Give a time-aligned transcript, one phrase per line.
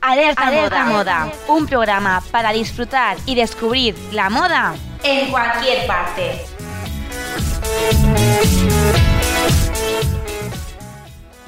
[0.00, 1.26] Alerta, Alerta moda.
[1.26, 6.46] moda, un programa para disfrutar y descubrir la moda en cualquier parte.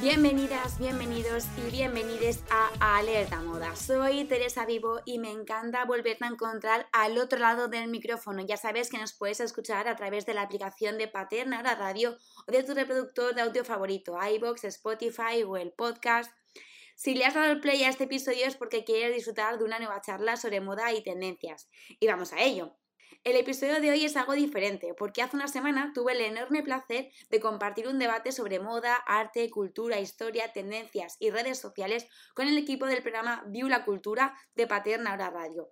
[0.00, 3.74] Bienvenidas, bienvenidos y bienvenides a Alerta Moda.
[3.76, 8.42] Soy Teresa Vivo y me encanta volverte a encontrar al otro lado del micrófono.
[8.42, 12.18] Ya sabes que nos puedes escuchar a través de la aplicación de Paterna la Radio
[12.46, 16.30] o de tu reproductor de audio favorito, iBox, Spotify o el podcast
[16.94, 19.78] si le has dado el play a este episodio es porque quieres disfrutar de una
[19.78, 21.68] nueva charla sobre moda y tendencias.
[22.00, 22.76] Y vamos a ello.
[23.24, 27.10] El episodio de hoy es algo diferente, porque hace una semana tuve el enorme placer
[27.30, 32.58] de compartir un debate sobre moda, arte, cultura, historia, tendencias y redes sociales con el
[32.58, 35.70] equipo del programa View la Cultura de Paterna Hora Radio.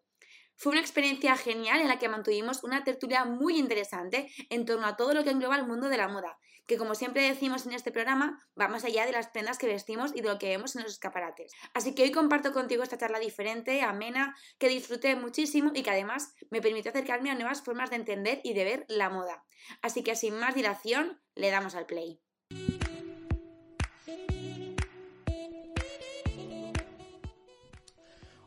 [0.55, 4.95] Fue una experiencia genial en la que mantuvimos una tertulia muy interesante en torno a
[4.95, 6.39] todo lo que engloba el mundo de la moda,
[6.71, 10.13] que como siempre decimos en este programa, va más allá de las prendas que vestimos
[10.15, 11.51] y de lo que vemos en los escaparates.
[11.75, 16.33] Así que hoy comparto contigo esta charla diferente, amena, que disfruté muchísimo y que además
[16.49, 19.43] me permitió acercarme a nuevas formas de entender y de ver la moda.
[19.83, 22.21] Así que sin más dilación, le damos al play.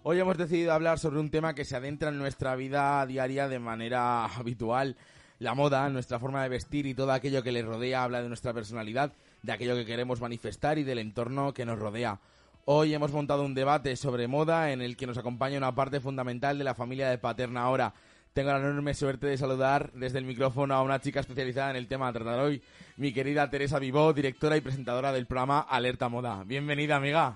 [0.03, 3.59] Hoy hemos decidido hablar sobre un tema que se adentra en nuestra vida diaria de
[3.59, 4.95] manera habitual.
[5.43, 8.53] La moda, nuestra forma de vestir y todo aquello que le rodea habla de nuestra
[8.53, 12.21] personalidad, de aquello que queremos manifestar y del entorno que nos rodea.
[12.63, 16.57] Hoy hemos montado un debate sobre moda en el que nos acompaña una parte fundamental
[16.57, 17.93] de la familia de Paterna ahora.
[18.31, 21.87] Tengo la enorme suerte de saludar desde el micrófono a una chica especializada en el
[21.89, 22.61] tema a tratar hoy,
[22.95, 26.45] mi querida Teresa Vivó, directora y presentadora del programa Alerta Moda.
[26.45, 27.35] Bienvenida, amiga.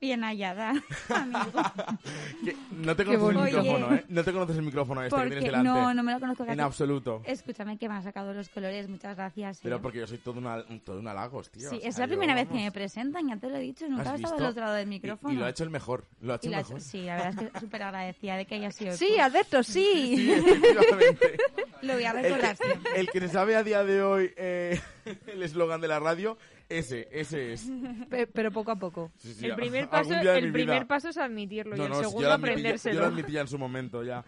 [0.00, 0.74] Bien hallada,
[1.08, 1.60] amigo.
[2.70, 4.04] no te conoces el micrófono, ¿eh?
[4.08, 5.68] No te conoces el micrófono este que tienes delante.
[5.68, 6.44] No, no me lo conozco.
[6.44, 7.22] En absoluto.
[7.24, 9.58] Escúchame que me han sacado los colores, muchas gracias.
[9.62, 11.68] Pero porque yo soy todo, una, todo un halagos, tío.
[11.70, 14.16] Sí, es la primera vez que me presentan, ya te lo he dicho, nunca he
[14.16, 15.34] estado del otro lado del micrófono.
[15.34, 16.80] Y, lo ha hecho el mejor, lo ha hecho el mejor.
[16.80, 20.14] sí, la verdad es que súper agradecida de que haya sido Sí, Alberto, sí.
[20.16, 21.38] sí efectivamente.
[21.82, 23.00] lo voy a recordar el, siempre.
[23.00, 24.80] El que se sabe a día de hoy eh,
[25.26, 26.38] el eslogan de la radio
[26.68, 27.70] ese, ese es.
[28.34, 29.12] Pero poco a poco.
[29.42, 32.94] el primer paso, el primer paso es admitirlo y el segundo aprendérselo.
[32.94, 34.24] yo lo admitía en su momento ya.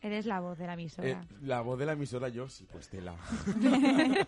[0.00, 1.08] Eres la voz de la emisora.
[1.08, 3.16] Eh, la voz de la emisora, yo sí, pues tela.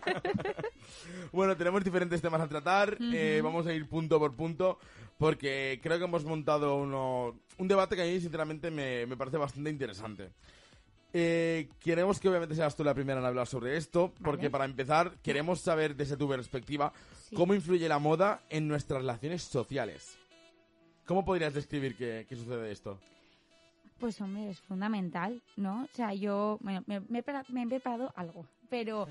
[1.31, 2.97] bueno, tenemos diferentes temas a tratar.
[2.99, 4.79] Eh, vamos a ir punto por punto.
[5.17, 9.37] Porque creo que hemos montado uno, un debate que a mí, sinceramente, me, me parece
[9.37, 10.31] bastante interesante.
[11.13, 15.17] Eh, queremos que obviamente seas tú la primera en hablar sobre esto, porque para empezar
[15.21, 16.93] queremos saber desde tu perspectiva
[17.35, 20.17] cómo influye la moda en nuestras relaciones sociales.
[21.05, 22.97] ¿Cómo podrías describir qué, sucede esto?
[23.99, 25.83] Pues hombre, es fundamental, ¿no?
[25.83, 29.07] O sea, yo me, he preparado algo, pero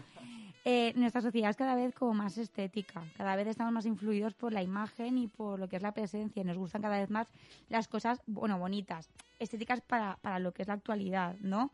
[0.64, 4.52] eh, nuestra sociedad es cada vez como más estética, cada vez estamos más influidos por
[4.52, 7.28] la imagen y por lo que es la presencia, nos gustan cada vez más
[7.68, 11.70] las cosas, bueno, bonitas, estéticas para, para lo que es la actualidad, ¿no?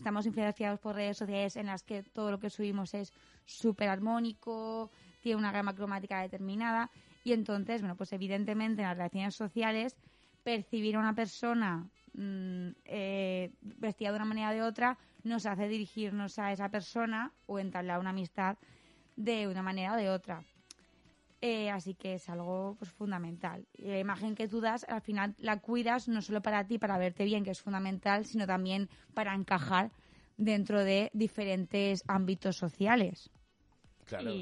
[0.00, 3.12] Estamos influenciados por redes sociales en las que todo lo que subimos es
[3.44, 4.90] súper armónico,
[5.20, 6.90] tiene una gama cromática determinada
[7.22, 9.96] y entonces, bueno, pues evidentemente en las relaciones sociales
[10.42, 15.68] percibir a una persona mm, eh, vestida de una manera o de otra nos hace
[15.68, 18.56] dirigirnos a esa persona o entablar una amistad
[19.16, 20.42] de una manera o de otra.
[21.42, 23.66] Eh, así que es algo pues, fundamental.
[23.78, 27.24] la imagen que tú das, al final la cuidas no solo para ti, para verte
[27.24, 29.90] bien, que es fundamental, sino también para encajar
[30.36, 33.30] dentro de diferentes ámbitos sociales.
[34.04, 34.32] Claro,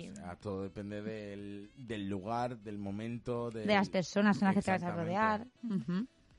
[0.41, 3.51] todo depende del, lugar, del momento.
[3.51, 5.47] De las personas en las que te vas a rodear.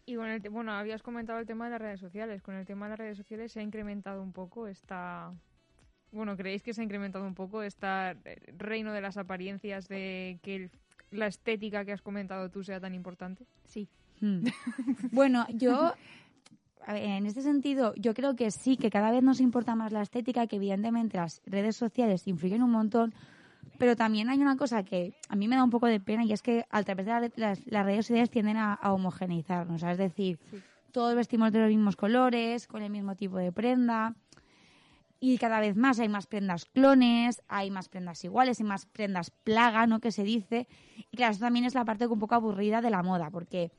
[0.05, 2.41] Y bueno, habías comentado el tema de las redes sociales.
[2.41, 5.31] Con el tema de las redes sociales se ha incrementado un poco esta,
[6.11, 7.87] bueno, ¿creéis que se ha incrementado un poco este
[8.57, 10.69] reino de las apariencias, de que
[11.11, 13.45] la estética que has comentado tú sea tan importante?
[13.65, 13.87] Sí.
[14.21, 14.43] Hmm.
[15.11, 15.93] bueno, yo,
[16.87, 20.47] en este sentido, yo creo que sí, que cada vez nos importa más la estética,
[20.47, 23.13] que evidentemente las redes sociales influyen un montón,
[23.77, 26.33] pero también hay una cosa que a mí me da un poco de pena y
[26.33, 30.39] es que a través de las, redes sociales tienden a, homogeneizarnos, es decir,
[30.91, 34.15] todos vestimos de los mismos colores, con el mismo tipo de prenda
[35.19, 39.31] y cada vez más hay más prendas clones, hay más prendas iguales, hay más prendas
[39.31, 39.99] plaga, ¿no?
[39.99, 40.67] Que se dice.
[41.11, 43.71] Y claro, eso también es la parte un poco aburrida de la moda, porque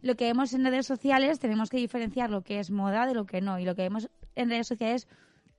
[0.00, 3.26] lo que vemos en redes sociales tenemos que diferenciar lo que es moda de lo
[3.26, 3.58] que no.
[3.58, 5.08] Y lo que vemos en redes sociales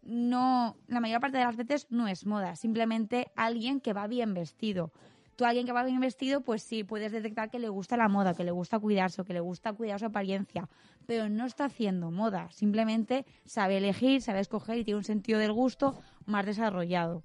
[0.01, 4.33] no, la mayor parte de las veces no es moda, simplemente alguien que va bien
[4.33, 4.93] vestido
[5.39, 8.33] tú alguien que va bien vestido, pues sí, puedes detectar que le gusta la moda,
[8.33, 10.67] que le gusta cuidarse, que le gusta cuidar su apariencia,
[11.07, 15.53] pero no está haciendo moda, simplemente sabe elegir, sabe escoger y tiene un sentido del
[15.53, 17.23] gusto más desarrollado.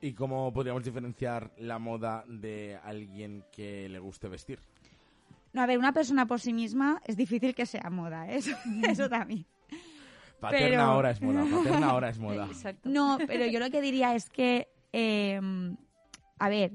[0.00, 4.58] ¿Y cómo podríamos diferenciar la moda de alguien que le guste vestir?
[5.52, 8.38] No, a ver, una persona por sí misma es difícil que sea moda, ¿eh?
[8.38, 8.50] eso,
[8.82, 9.46] eso también.
[10.40, 12.46] Paterna Pero- ahora es moda, paterna ahora es moda.
[12.46, 12.88] Exacto.
[12.88, 15.40] No, pero yo lo que diría es que, eh,
[16.40, 16.72] a ver,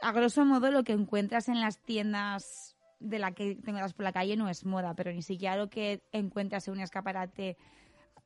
[0.00, 4.12] a grosso modo lo que encuentras en las tiendas de la que tengas por la
[4.12, 7.56] calle no es moda, pero ni siquiera lo que encuentras en un escaparate,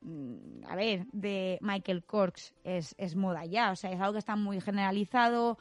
[0.01, 4.19] mm, a ver, de Michael Kors es, es moda ya, o sea, es algo que
[4.19, 5.57] está muy generalizado,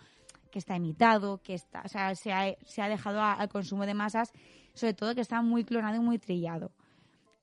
[0.51, 3.87] que está imitado, que está, o sea, se ha, se ha dejado a- al consumo
[3.87, 4.33] de masas,
[4.75, 6.73] sobre todo que está muy clonado y muy trillado.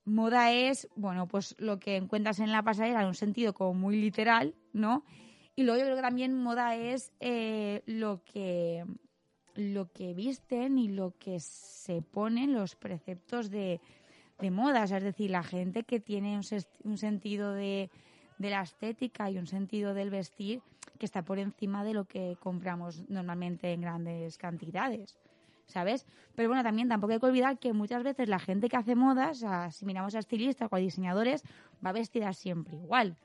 [0.05, 3.99] Moda es, bueno, pues lo que encuentras en la pasarela en un sentido como muy
[3.99, 5.03] literal, ¿no?
[5.57, 8.85] Y luego yo creo que también moda es eh, lo que
[9.55, 13.81] lo que visten y lo que se ponen los preceptos de,
[14.37, 14.83] de moda.
[14.83, 16.39] Es decir, la gente que tiene
[16.83, 17.89] un sentido de,
[18.37, 20.61] de la estética y un sentido del vestir
[20.99, 25.17] que está por encima de lo que compramos normalmente en grandes cantidades.
[25.65, 26.05] ¿Sabes?
[26.35, 29.37] Pero bueno, también tampoco hay que olvidar que muchas veces la gente que hace modas,
[29.37, 31.41] o sea, si miramos a estilistas o a diseñadores,
[31.83, 33.17] va vestida siempre igual.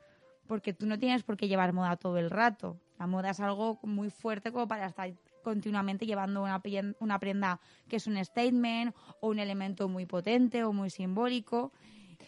[0.47, 2.79] Porque tú no tienes por qué llevar moda todo el rato.
[2.99, 5.13] La moda es algo muy fuerte como para estar
[5.43, 6.63] continuamente llevando una,
[7.01, 11.73] una prenda que es un statement o un elemento muy potente o muy simbólico.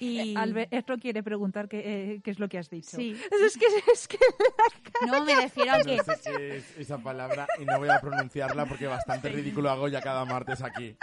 [0.01, 0.35] Y...
[0.37, 2.97] Albert, esto quiere preguntar qué, eh, qué es lo que has dicho.
[2.97, 3.17] Sí.
[3.45, 4.19] Es que, es que
[5.07, 5.97] No, me refiero a que...
[5.97, 9.89] No sé qué es esa palabra y no voy a pronunciarla porque bastante ridículo hago
[9.89, 10.97] ya cada martes aquí.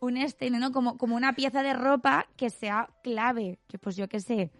[0.00, 0.72] un statement, ¿no?
[0.72, 3.58] Como, como una pieza de ropa que sea clave.
[3.68, 4.50] Que pues yo qué sé.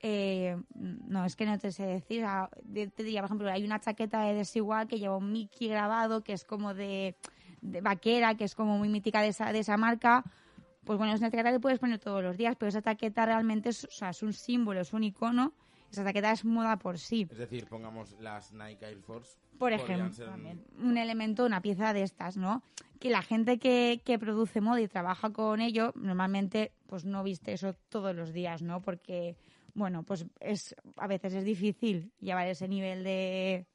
[0.00, 2.24] Eh, no, es que no te sé decir.
[2.62, 6.22] de- te diría, por ejemplo, hay una chaqueta de desigual que lleva un Mickey grabado,
[6.22, 7.16] que es como de,
[7.62, 10.24] de vaquera, que es como muy mítica de esa, de esa marca.
[10.84, 13.70] Pues bueno, es una chaqueta que puedes poner todos los días, pero esa chaqueta realmente
[13.70, 15.52] es, o sea, es un símbolo, es un icono.
[15.90, 17.26] Esa chaqueta es moda por sí.
[17.30, 19.36] Es decir, pongamos las Nike Air Force.
[19.58, 20.28] Por ejemplo, ser
[20.78, 22.62] un elemento, una pieza de estas, ¿no?
[23.00, 27.52] Que la gente que, que produce moda y trabaja con ello, normalmente, pues no viste
[27.52, 28.82] eso todos los días, ¿no?
[28.82, 29.36] Porque,
[29.76, 33.66] bueno, pues es a veces es difícil llevar ese nivel de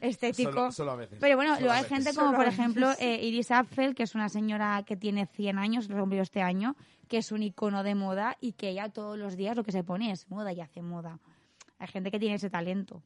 [0.00, 0.50] estético.
[0.52, 1.18] Solo, solo a veces.
[1.20, 4.14] Pero bueno, Solo luego a hay gente como, por ejemplo, eh, Iris Apfel, que es
[4.14, 6.76] una señora que tiene 100 años, lo cumplió este año,
[7.08, 9.84] que es un icono de moda y que ella todos los días lo que se
[9.84, 11.18] pone es moda y hace moda.
[11.78, 13.02] Hay gente que tiene ese talento.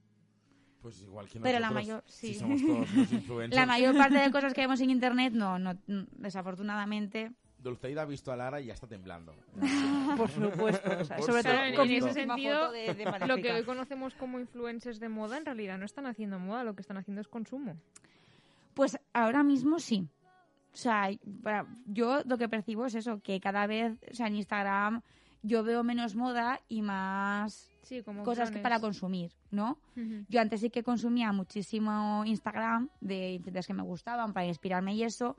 [0.81, 2.34] Pues igual que Pero la nosotros, mayor- si sí.
[2.40, 3.54] somos todos los influencers.
[3.54, 7.32] La mayor parte de cosas que vemos en internet, no, no, mm, desafortunadamente.
[7.62, 9.34] Dulceida ha visto a Lara y ya está temblando.
[10.16, 10.90] por supuesto.
[11.00, 14.38] o sea, Por sobre todo en, ese sentido, de- de lo que hoy conocemos como
[14.40, 17.76] influencers de moda, en realidad no están haciendo moda, lo que están haciendo es consumo.
[18.74, 20.08] Pues ahora mismo sí.
[20.72, 21.10] O sea,
[21.42, 25.02] para- yo lo que percibo es eso, que cada vez, o sea, en Instagram
[25.42, 29.78] yo veo menos moda y más Sí, como cosas que para consumir, ¿no?
[30.28, 35.02] Yo antes sí que consumía muchísimo Instagram de influencers que me gustaban para inspirarme y
[35.02, 35.36] eso.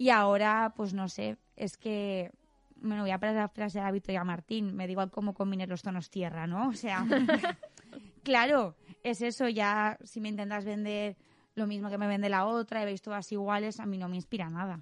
[0.00, 2.30] Y ahora, pues no sé, es que,
[2.76, 6.46] bueno, voy a parafrasear a Victoria Martín, me da igual cómo combines los tonos tierra,
[6.46, 6.68] ¿no?
[6.68, 7.04] O sea,
[8.24, 11.18] claro, es eso, ya si me intentas vender
[11.54, 14.16] lo mismo que me vende la otra y veis todas iguales, a mí no me
[14.16, 14.80] inspira nada.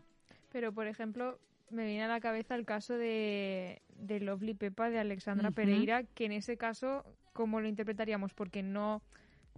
[0.53, 5.00] Pero, por ejemplo, me viene a la cabeza el caso de, de Lovely Pepa, de
[5.00, 5.50] Alexandra.
[5.50, 8.35] Pereira, que en ese caso, ¿cómo lo interpretaríamos?
[8.35, 9.03] Porque no,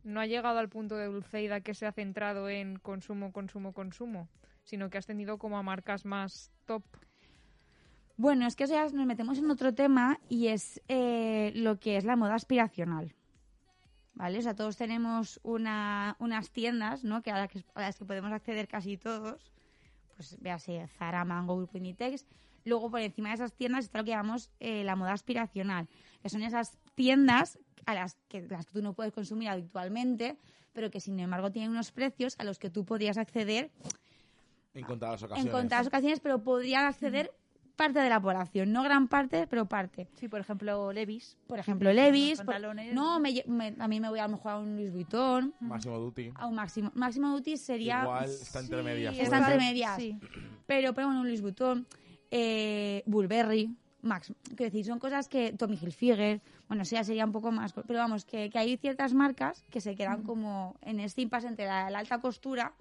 [0.05, 4.31] no ha llegado al punto de Dulceida que se ha centrado en consumo, consumo, consumo,
[4.65, 6.82] sino que has tenido como a marcas más top.
[8.17, 12.05] Bueno, es que ya nos metemos en otro tema y es eh, lo que es
[12.05, 13.15] la moda aspiracional.
[14.13, 14.39] ¿Vale?
[14.39, 17.23] O sea, todos tenemos una, unas tiendas, ¿no?
[17.23, 19.51] Que a, las que a las que podemos acceder casi todos.
[20.17, 22.27] Pues véase Zara, Mango, Grupo Inditex.
[22.67, 25.89] Luego, por encima de esas tiendas está lo que llamamos eh, la moda aspiracional.
[26.23, 30.37] Que son esas tiendas a las que, las que tú no puedes consumir habitualmente,
[30.75, 33.70] pero que sin embargo tienen unos precios a los que tú podrías acceder
[34.81, 35.46] En contadas ocasiones.
[35.46, 37.32] en contadas ocasiones, pero podrían acceder
[37.77, 40.06] parte de la población, no gran parte, pero parte.
[40.17, 41.39] Sí, por ejemplo, Levis.
[41.46, 42.37] Por ejemplo, Levis.
[42.39, 42.93] Por- pantalones.
[42.93, 45.55] no, me lle- me- a mí me voy a lo mejor a un Louis Vuitton,
[45.60, 46.32] Máximo Duty.
[46.34, 46.91] a un Máximo.
[46.94, 48.03] Máximo Duty sería...
[48.03, 49.17] Igual está entre medias.
[49.19, 49.96] está entre medias.
[49.96, 50.15] Sí.
[50.67, 51.87] Pero, pero bueno, un Louis Vuitton,
[52.31, 54.32] eh, Burberry, Max.
[54.56, 57.72] Quiero decir, son cosas que Tommy Hilfiger, bueno, eso ya sería un poco más.
[57.72, 61.67] Pero vamos, que, que hay ciertas marcas que se quedan como en este impasse entre
[61.67, 62.72] la, la alta costura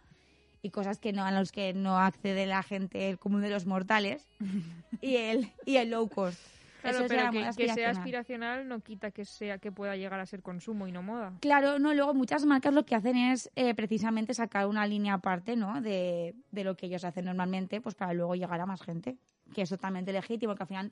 [0.61, 3.65] y cosas que no a los que no accede la gente, el común de los
[3.65, 4.25] mortales,
[5.01, 6.39] y el, y el low cost.
[6.81, 7.97] Claro, Eso pero que, que sea aspiracional.
[7.97, 11.33] aspiracional no quita que sea que pueda llegar a ser consumo y no moda.
[11.41, 15.57] Claro, no, luego muchas marcas lo que hacen es eh, precisamente sacar una línea aparte,
[15.57, 15.81] ¿no?
[15.81, 19.17] De, de lo que ellos hacen normalmente, pues para luego llegar a más gente.
[19.53, 20.91] Que es totalmente legítimo, que al final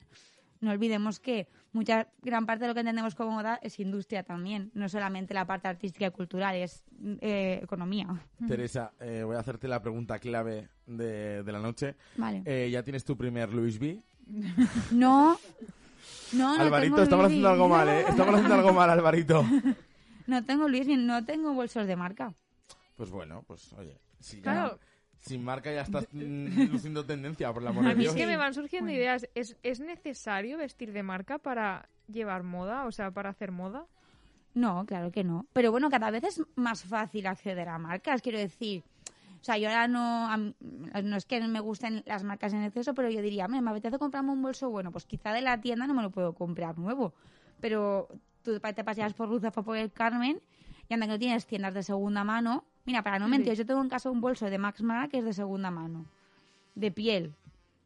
[0.60, 4.70] no olvidemos que mucha gran parte de lo que entendemos como moda es industria también,
[4.74, 6.82] no solamente la parte artística y cultural, es
[7.20, 8.08] eh, economía.
[8.46, 11.96] Teresa, eh, voy a hacerte la pregunta clave de, de la noche.
[12.16, 12.42] Vale.
[12.44, 14.02] Eh, ¿Ya tienes tu primer Louis V?
[14.92, 15.38] No,
[16.32, 18.00] no, no Alvarito, tengo estamos haciendo algo mal, ¿eh?
[18.08, 19.44] Estamos haciendo algo mal, Alvarito.
[20.26, 22.34] No tengo Luis, no tengo bolsos de marca.
[22.96, 24.78] Pues bueno, pues oye, si ya Claro.
[25.18, 28.14] Sin marca ya estás luciendo tendencia, por la amor A mí Dios.
[28.14, 29.28] es que me van surgiendo ideas.
[29.34, 32.86] ¿Es, ¿Es necesario vestir de marca para llevar moda?
[32.86, 33.86] O sea, para hacer moda.
[34.54, 35.46] No, claro que no.
[35.52, 38.82] Pero bueno, cada vez es más fácil acceder a marcas, quiero decir.
[39.40, 43.08] O sea, yo ahora no, no es que me gusten las marcas en exceso, pero
[43.08, 45.94] yo diría, "Me, me apetece comprarme un bolso bueno, pues quizá de la tienda no
[45.94, 47.14] me lo puedo comprar nuevo.
[47.60, 48.08] Pero
[48.42, 50.40] tú te paseas por Ruzafa por el Carmen
[50.88, 52.64] y anda que no tienes tiendas de segunda mano.
[52.88, 55.24] Mira, para no mentir, yo tengo en casa un bolso de Max Mara que es
[55.26, 56.06] de segunda mano,
[56.74, 57.34] de piel,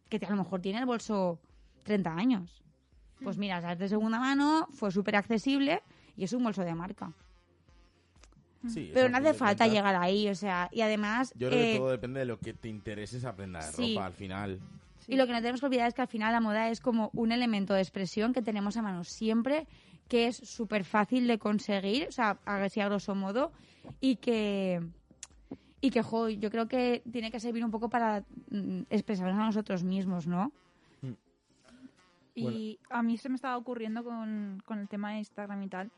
[0.09, 1.41] que a lo mejor tiene el bolso
[1.83, 2.63] 30 años.
[3.21, 5.83] Pues mira, o sea, es de segunda mano, fue súper accesible
[6.17, 7.13] y es un bolso de marca.
[8.69, 11.33] Sí, Pero no hace falta llegar ahí, o sea, y además...
[11.35, 13.95] Yo creo que eh, todo depende de lo que te interese esa prenda de sí.
[13.95, 14.61] ropa al final.
[15.09, 17.11] Y lo que no tenemos que olvidar es que al final la moda es como
[17.13, 19.67] un elemento de expresión que tenemos a mano siempre,
[20.07, 23.51] que es súper fácil de conseguir, o sea, así a grosso modo,
[24.01, 24.81] y que,
[25.81, 29.45] y que jo, yo creo que tiene que servir un poco para mm, expresarnos a
[29.47, 30.53] nosotros mismos, ¿no?
[32.35, 35.91] Y a mí se me estaba ocurriendo con, con el tema de Instagram y tal.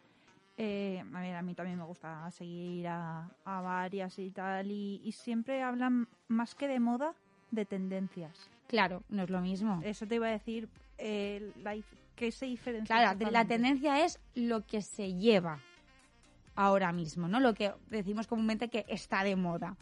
[0.56, 4.70] eh, a ver, a mí también me gusta seguir a, a varias y tal.
[4.70, 7.14] Y, y siempre hablan más que de moda,
[7.52, 8.50] de tendencias.
[8.66, 9.80] Claro, no es lo mismo.
[9.84, 11.76] Eso te iba a decir, eh, la
[12.16, 12.96] ¿qué se diferencia?
[13.14, 15.60] Claro, la- tendencia es lo que se lleva
[16.54, 17.40] ahora mismo, ¿no?
[17.40, 19.76] Lo que decimos comúnmente que está de moda.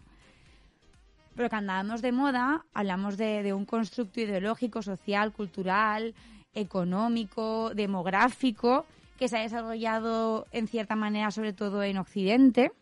[1.35, 6.15] Pero cuando hablamos de moda, hablamos de, un constructo ideológico, social, cultural,
[6.53, 8.85] económico, demográfico,
[9.19, 12.73] que se ha desarrollado en cierta manera, sobre todo en Occidente,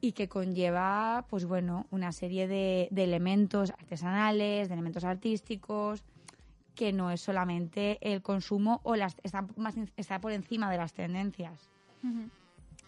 [0.00, 6.04] y que conlleva, pues bueno, una serie de, elementos artesanales, de elementos artísticos,
[6.76, 9.16] que no es solamente el consumo o las
[9.96, 11.68] está por encima de las tendencias.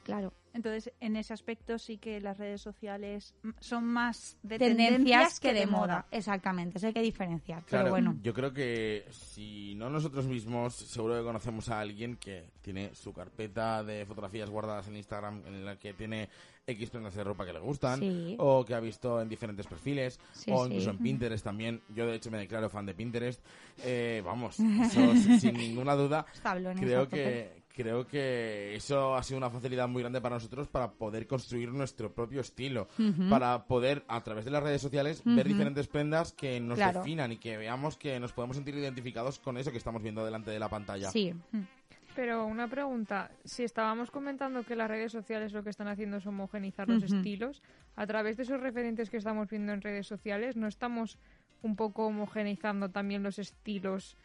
[0.05, 0.33] Claro.
[0.53, 5.67] Entonces, en ese aspecto sí que las redes sociales son más de tendencias, que de
[5.67, 6.07] moda.
[6.11, 7.63] Exactamente, eso hay que diferenciar.
[7.67, 12.17] Claro, Pero bueno, yo creo que si no nosotros mismos, seguro que conocemos a alguien
[12.17, 16.29] que tiene su carpeta de fotografías guardadas en Instagram en la que tiene
[16.67, 18.35] X prendas de ropa que le gustan, Sí.
[18.41, 20.71] o que ha visto en diferentes perfiles, Sí, o sí.
[20.73, 21.81] incluso en Pinterest también.
[21.95, 23.41] Yo, de hecho, me declaro fan de Pinterest.
[23.85, 26.27] Eh, vamos, eso sin ninguna duda.
[26.77, 31.27] Creo que, creo que eso ha sido una facilidad muy grande para nosotros para poder
[31.27, 32.89] construir nuestro propio estilo,
[33.29, 37.01] para poder a través de las redes sociales ver diferentes prendas que nos Claro.
[37.01, 40.51] definan y que veamos que nos podemos sentir identificados con eso que estamos viendo delante
[40.51, 41.11] de la pantalla.
[41.11, 41.33] Sí,
[42.17, 46.27] Pero una pregunta, si estábamos comentando que las redes sociales lo que están haciendo es
[46.27, 47.63] homogenizar los estilos,
[47.95, 51.19] a través de esos referentes que estamos viendo en redes sociales, ¿no estamos
[51.63, 54.17] un poco homogenizando también los estilos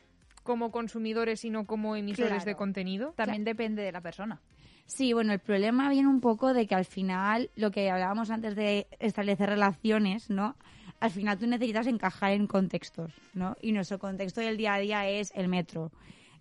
[0.45, 2.45] como consumidores y no como emisores Claro.
[2.45, 3.13] de contenido?
[3.17, 4.39] También depende de la persona.
[4.85, 8.55] Sí, bueno, el problema viene un poco de que al final, lo que hablábamos antes
[8.55, 10.55] de establecer relaciones, ¿no?
[10.99, 13.57] Al final tú necesitas encajar en contextos, ¿no?
[13.61, 15.91] Y nuestro contexto del día a día es el metro,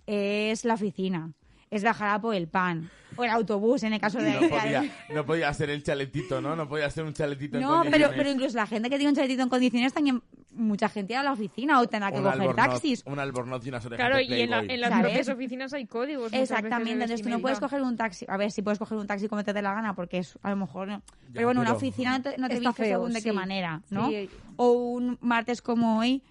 [0.07, 1.33] es la oficina,
[1.71, 4.33] es bajar a por el pan, o el autobús en el caso de...
[4.33, 4.85] No podía,
[5.15, 6.55] no podía ser el chaletito, ¿no?
[6.55, 8.17] No podía ser un chaletito en No, pero, condiciones.
[8.19, 10.23] pero incluso la gente que tiene un chaletito en condiciones también,
[10.55, 13.03] mucha gente va a la oficina o tendrá que un coger albornoz, taxis.
[13.07, 15.05] un albornoz y unas orejas Claro, de y en, la- en las ¿Sabes?
[15.07, 16.33] propias oficinas hay códigos.
[16.33, 19.29] Exactamente, entonces tú no puedes coger un taxi, a ver si puedes coger un taxi
[19.29, 20.95] como te dé la gana, porque es a lo mejor no.
[20.99, 24.09] Ya, pero bueno, una oficina no te, no te feo, según de qué manera, ¿no?
[24.09, 24.29] Sí.
[24.57, 26.23] O un martes como hoy,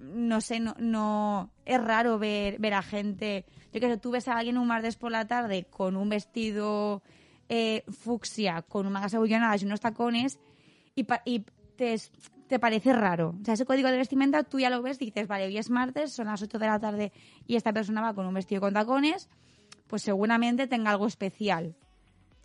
[0.00, 4.28] no sé, no, no es raro ver, ver a gente, yo que sé, tú ves
[4.28, 7.02] a alguien un martes por la tarde con un vestido
[7.48, 10.38] eh, fucsia, con un mangas abullonadas y unos tacones
[10.94, 11.44] y, pa- y
[11.76, 11.96] te,
[12.48, 13.34] te parece raro.
[13.40, 15.70] O sea, ese código de vestimenta tú ya lo ves y dices, vale, hoy es
[15.70, 17.12] martes, son las 8 de la tarde
[17.46, 19.28] y esta persona va con un vestido con tacones,
[19.86, 21.76] pues seguramente tenga algo especial.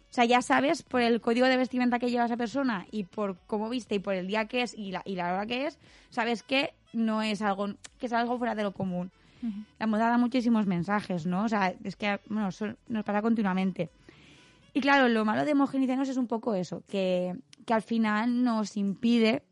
[0.09, 3.39] O sea, ya sabes por el código de vestimenta que lleva esa persona y por
[3.47, 5.79] cómo viste y por el día que es y la, y la hora que es,
[6.11, 9.11] sabes que no es algo, que es algo fuera de lo común.
[9.77, 11.43] La moda da muchísimos mensajes, ¿no?
[11.43, 13.89] O sea, es que bueno, eso nos pasa continuamente.
[14.73, 18.77] Y claro, lo malo de homogeneizarnos es un poco eso, que, que al final nos
[18.77, 19.43] impide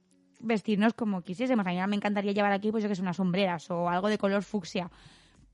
[0.41, 1.65] vestirnos como quisiésemos.
[1.65, 4.43] A mí me encantaría llevar aquí, pues yo que unas sombreras o algo de color
[4.43, 4.89] fucsia.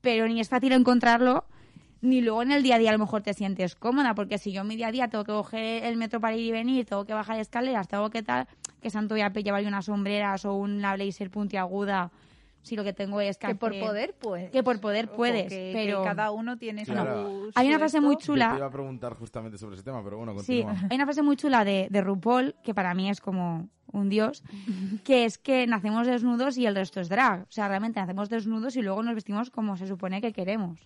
[0.00, 1.44] Pero ni es fácil encontrarlo,
[2.00, 4.52] ni luego en el día a día a lo mejor te sientes cómoda, porque si
[4.52, 6.86] yo en mi día a día tengo que coger el metro para ir y venir,
[6.86, 8.46] tengo que bajar escaleras, tengo que tal,
[8.80, 12.10] que santo voy a llevar unas sombreras o una blazer puntiaguda.
[12.68, 14.50] Si lo que tengo es que, Que por poder, pues.
[14.50, 17.22] que por poder puedes, que- que pero cada uno tiene su- Claro.
[17.46, 18.14] su Hay una frase muy.
[18.14, 20.88] Yo te iba chula, a preguntar justamente sobre ese tema, pero bueno, sí, continúa.
[20.90, 24.42] hay una frase muy chula de, de RuPaul que para mí es como un dios,
[25.04, 28.76] que es que nacemos desnudos y el resto es drag, o sea, realmente nacemos desnudos
[28.76, 30.78] y luego nos vestimos como se supone que queremos.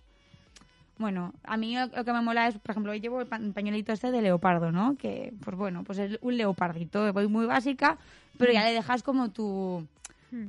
[0.99, 3.39] Bueno, a mí lo, lo que me mola es, por ejemplo, hoy llevo el pa-
[3.53, 4.95] pañuelito este de leopardo, ¿no?
[4.95, 7.97] Que, pues bueno, pues es un leopardito, voy muy básica,
[8.37, 9.85] pero ya le dejas como tu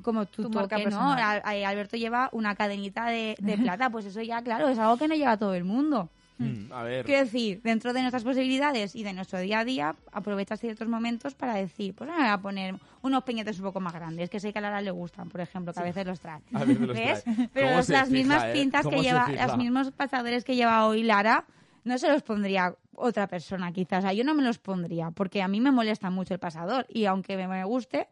[0.03, 1.13] como tu, Tu marca toque, ¿no?
[1.13, 5.15] Alberto lleva una cadenita de, de plata, pues eso ya, claro, es algo que no
[5.15, 6.11] lleva todo el mundo.
[6.37, 9.95] Mm, a ver, Quiero decir, dentro de nuestras posibilidades y de nuestro día a día,
[10.11, 13.93] aprovechas ciertos momentos para decir, pues me voy a poner unos peñetes un poco más
[13.93, 16.41] grandes, que sé que a Lara le gustan, por ejemplo, que a veces los trae.
[16.53, 17.23] a veces los ¿Ves?
[17.23, 17.49] trae.
[17.53, 18.53] Pero ¿Cómo los- se las fija, mismas eh?
[18.53, 19.47] pintas ¿Cómo que lleva, fija?
[19.47, 21.45] los mismos pasadores que lleva hoy Lara,
[21.85, 24.01] no se los pondría otra persona quizás.
[24.01, 26.85] O sea, yo no me los pondría, porque a mí me molesta mucho el pasador
[26.89, 28.09] y aunque me, me guste,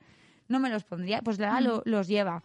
[0.52, 1.21] no me los pondría.
[1.23, 2.42] Pues Lara lo- los lleva.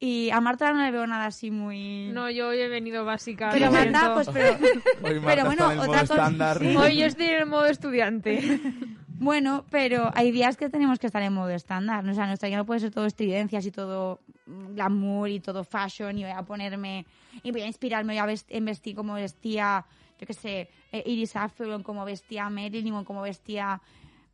[0.00, 2.10] Y a Marta no le veo nada así muy...
[2.12, 3.48] No, yo hoy he venido básica.
[3.52, 4.52] pero Marta, pues pero...
[5.02, 6.58] Hoy Marta pero bueno, está en el otra modo cosa- estándar.
[6.58, 6.76] sí.
[6.76, 8.60] Hoy yo estoy en el modo estudiante.
[9.16, 12.04] Bueno, pero hay días que tenemos que estar en modo estándar.
[12.04, 12.10] ¿no?
[12.10, 16.18] O sea, nuestra vida no puede ser todo estridencias y todo glamour y todo fashion
[16.18, 17.06] y voy a ponerme
[17.44, 19.86] y voy a inspirarme voy a vestir como vestía,
[20.20, 23.80] yo qué sé, eh, Iris Apfel o en como vestía Marilyn en como vestía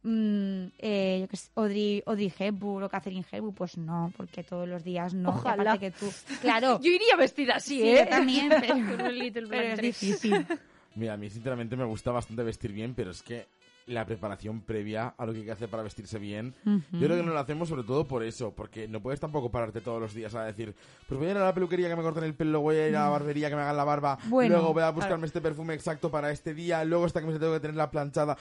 [0.03, 3.55] mm, eh, yo qué sé, Audrey, Audrey Hepburn o Catherine Hepburn.
[3.55, 5.31] Pues no, porque todos los días no.
[5.31, 5.79] Ojalá.
[5.79, 6.07] que tú,
[6.41, 8.05] claro, Yo iría vestida así, sí, ¿eh?
[8.05, 10.47] yo también, pero, Con un Little pero Black es difícil.
[10.97, 13.47] Mira, a mí sinceramente me gusta bastante vestir bien, pero es que
[13.87, 17.23] la preparación previa a lo que hay que hacer para vestirse bien, yo creo que
[17.23, 20.35] no lo hacemos sobre todo por eso, porque no puedes tampoco pararte todos los días
[20.35, 20.75] a decir,
[21.09, 22.97] pues voy a ir a la peluquería que me corten el pelo, voy a ir
[22.97, 25.75] a la barbería que me hagan la barba, Bueno, luego voy a buscarme este perfume
[25.75, 28.37] exacto para este día, luego esta camiseta tengo que tenerla planchada.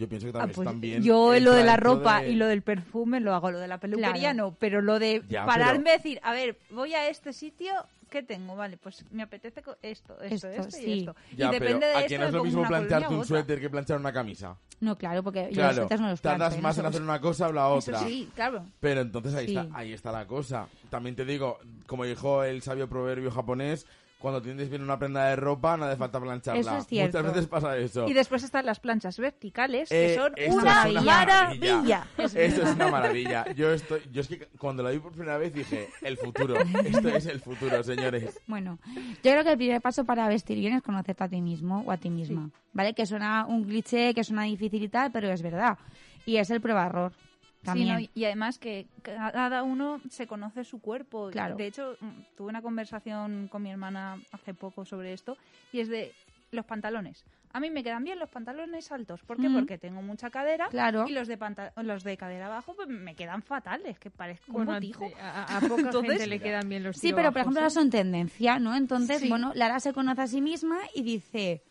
[0.00, 2.46] Yo pienso que Ah, también pues también yo lo de la ropa de- y lo
[2.46, 4.36] del perfume lo hago, lo de la peluquería Claro.
[4.50, 7.70] no, pero lo de Ya, pararme pero- a decir, a ver, voy a este sitio,
[8.08, 8.56] ¿qué tengo?
[8.56, 10.84] Vale, pues me apetece esto, esto, Esto, esto, sí.
[10.86, 11.14] y esto.
[11.36, 13.68] Ya, y depende pero de ¿a quién no es lo mismo u un suéter que
[13.68, 14.56] planchar una camisa?
[14.80, 17.02] No, claro, porque yo los Claro, suéteres no los plancho, tardas más No en hacer
[17.02, 17.98] una cosa o la Eso otra.
[18.08, 18.64] sí, claro.
[18.80, 19.56] Pero entonces ahí, Sí.
[19.58, 20.66] está, ahí está la cosa.
[20.88, 23.86] También te digo, como dijo el sabio proverbio japonés,
[24.20, 26.60] cuando tienes bien una prenda de ropa no hace falta plancharla.
[26.60, 27.18] Eso es cierto.
[27.18, 28.06] Muchas veces pasa eso.
[28.06, 32.06] Y después están las planchas verticales, Eh, que son esto una, es maravilla.
[32.18, 33.50] Eso es una maravilla.
[33.54, 36.56] Yo estoy, yo es que cuando la vi por primera vez dije, el futuro.
[36.60, 38.38] Esto es el futuro, señores.
[38.46, 41.82] Bueno, yo creo que el primer paso para vestir bien es conocerte a ti mismo
[41.86, 42.94] o a ti misma, ¿vale?
[42.94, 45.78] Que suena un cliché, que suena difícil y tal, pero es verdad.
[46.26, 47.12] Y es el prueba-error
[47.62, 48.10] Sí.
[48.14, 51.30] Y además que cada uno se conoce su cuerpo.
[51.30, 51.56] Claro.
[51.56, 55.36] De hecho, mm, tuve una conversación con mi hermana hace poco sobre esto
[55.72, 56.12] y es de
[56.52, 57.24] los pantalones.
[57.52, 59.22] A mí me quedan bien los pantalones altos.
[59.24, 59.48] ¿Por qué?
[59.48, 59.54] Mm.
[59.54, 61.04] Porque tengo mucha cadera Claro.
[61.08, 64.70] y los de panta- los de cadera abajo pues me quedan fatales, que parezco Bueno,
[64.70, 65.06] un a, botijo.
[65.20, 67.74] a- a poca Entonces- gente le quedan bien los Sí, pero por ejemplo ahora tirobajos,
[67.74, 68.74] son tendencia, ¿no?
[68.76, 69.28] Entonces, Sí.
[69.28, 71.62] bueno, Lara se conoce a sí misma y dice,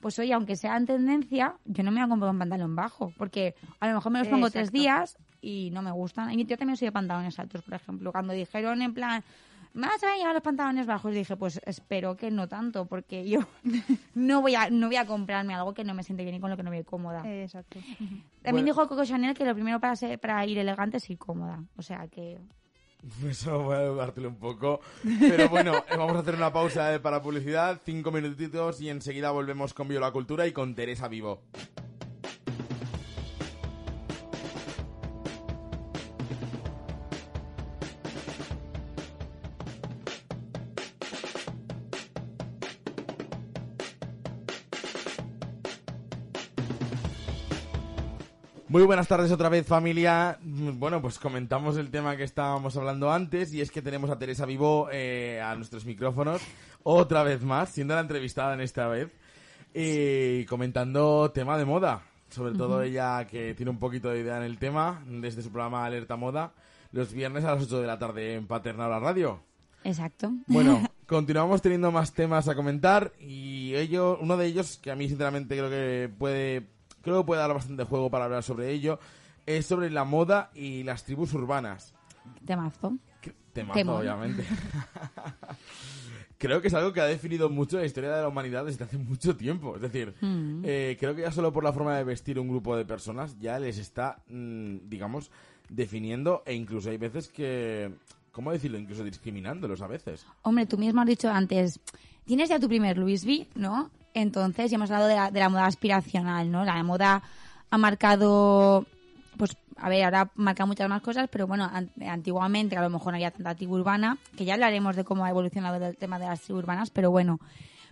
[0.00, 3.12] pues oye, aunque sea en tendencia, yo no me voy a comprar un pantalón bajo,
[3.18, 6.30] porque a lo mejor me los pongo tres días y no me gustan.
[6.38, 8.12] Y yo también soy de pantalones altos, por ejemplo.
[8.12, 9.22] Cuando dijeron en plan,
[9.74, 13.40] más a llevar los pantalones bajos, dije, pues espero que no tanto, porque yo
[14.14, 16.50] no voy a no voy a comprarme algo que no me siente bien y con
[16.50, 17.22] lo que no me voy cómoda.
[17.42, 17.78] Exacto.
[17.98, 18.64] También Bueno.
[18.64, 21.62] dijo Coco Chanel que lo primero para ser, para ir elegante es ir cómoda.
[21.76, 22.38] O sea que
[23.28, 24.80] Eso voy a dudártelo un poco.
[25.20, 29.30] Pero bueno, eh, vamos a hacer una pausa eh, para publicidad, cinco minutitos y enseguida
[29.30, 31.42] volvemos con Viola Cultura y con Teresa Vivo.
[48.76, 50.38] Muy buenas tardes otra vez familia.
[50.42, 54.44] Bueno, pues comentamos el tema que estábamos hablando antes y es que tenemos a Teresa
[54.44, 56.42] Vivo eh, a nuestros micrófonos
[56.82, 59.10] otra vez más, siendo la entrevistada en esta vez
[59.72, 62.02] y comentando tema de moda.
[62.28, 65.86] Sobre todo ella que tiene un poquito de idea en el tema desde su programa
[65.86, 66.52] Alerta Moda
[66.92, 69.40] los viernes a las 8 de la tarde en Paterna la Radio.
[69.84, 70.32] exacto.
[70.48, 75.08] Bueno, continuamos teniendo más temas a comentar y ello, uno de ellos que a mí
[75.08, 76.75] sinceramente creo que puede
[77.06, 78.98] creo que puede dar bastante juego para hablar sobre ello
[79.46, 81.94] es sobre la moda y las tribus urbanas.
[82.44, 82.98] Temazo.
[83.52, 84.00] Temazo, Temón.
[84.00, 84.44] obviamente.
[86.38, 88.98] creo que es algo que ha definido mucho la historia de la humanidad desde hace
[88.98, 89.76] mucho tiempo.
[89.76, 90.62] Es decir, Mm.
[90.64, 93.58] eh, creo que ya solo por la forma de vestir un grupo de personas ya
[93.58, 95.30] les está, mm, digamos,
[95.68, 97.92] definiendo e incluso hay veces que,
[98.32, 98.78] ¿cómo decirlo?
[98.78, 100.26] Incluso discriminándolos a veces.
[100.42, 101.80] Hombre, tú mismo has dicho antes,
[102.24, 103.90] tienes ya tu primer Louis V, ¿no?
[104.16, 106.64] Entonces, ya hemos hablado de la, de la moda aspiracional, ¿no?
[106.64, 107.22] La moda
[107.70, 108.86] ha marcado,
[109.36, 113.12] pues, a ver, ahora marca muchas más cosas, pero bueno, an- antiguamente a lo mejor
[113.12, 116.24] no había tanta tribu urbana, que ya hablaremos de cómo ha evolucionado el tema de
[116.26, 117.38] las tribus urbanas, pero bueno.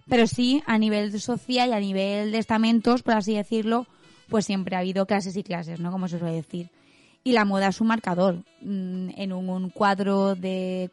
[0.09, 3.87] Pero sí, a nivel social y a nivel de estamentos, por así decirlo,
[4.31, 5.93] pues siempre ha habido clases y clases, ¿no?
[5.93, 6.71] Como se suele decir.
[7.23, 8.37] Y la moda es un marcador.
[8.63, 10.91] Mm, En un, cuadro de,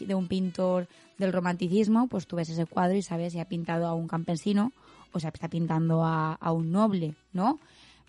[0.00, 0.86] de un pintor
[1.18, 4.72] del romanticismo, pues tú ves ese cuadro y sabes si ha pintado a un campesino
[5.12, 7.58] o se está pintando a, a un noble, ¿no?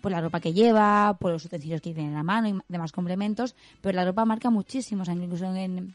[0.00, 2.92] Por la ropa que lleva, por los utensilios que tiene en la mano y demás
[2.92, 5.94] complementos, pero la ropa marca muchísimo, o sea, incluso en,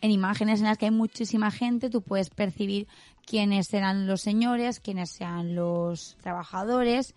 [0.00, 2.88] en imágenes en las que hay muchísima gente, tú puedes percibir
[3.26, 7.14] quiénes serán los señores, quiénes sean los trabajadores,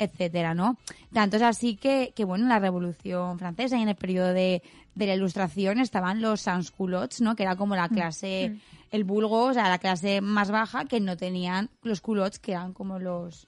[0.00, 0.76] etcétera, ¿no?
[1.12, 4.62] Tanto es así que, que bueno, en la Revolución Francesa y en el periodo de,
[4.94, 7.36] de la Ilustración estaban los sans-culottes, ¿no?
[7.36, 8.56] Que era como la clase,
[8.90, 12.72] el vulgo, o sea, la clase más baja, que no tenían los culottes, que eran
[12.72, 13.46] como los...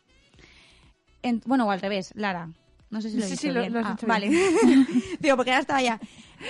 [1.23, 2.49] en- bueno, o al revés, Lara.
[2.91, 3.73] No sé si lo he Sí, dicho sí, lo- bien.
[3.73, 4.29] lo has Ah, dicho vale.
[4.29, 4.87] bien.
[5.21, 5.99] Digo, porque ahora estaba ya.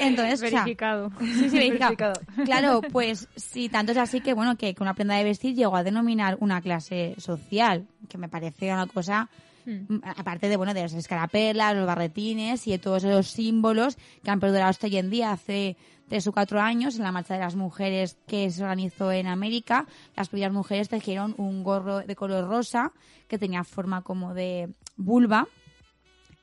[0.00, 1.12] Entonces, o sea, Verificado.
[1.20, 2.20] Sí, sí, verificado.
[2.44, 5.76] Claro, pues sí, tanto es así que, bueno, que, que una prenda de vestir llegó
[5.76, 9.28] a denominar una clase social, que me parece una cosa.
[9.64, 14.30] Mm, aparte de, bueno, de las escarapelas, los barretines y de todos esos símbolos que
[14.30, 15.32] han perdurado hasta hoy en día.
[15.32, 15.76] Hace
[16.08, 19.86] tres o cuatro años, en la Marcha de las Mujeres que se organizó en América,
[20.16, 22.92] las primeras mujeres tejieron un gorro de color rosa
[23.28, 25.48] que tenía forma como de vulva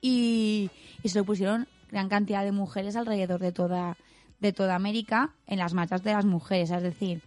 [0.01, 0.69] y,
[1.03, 3.97] y se lo pusieron gran cantidad de mujeres alrededor de toda
[4.39, 7.21] de toda América en las marchas de las mujeres, es decir,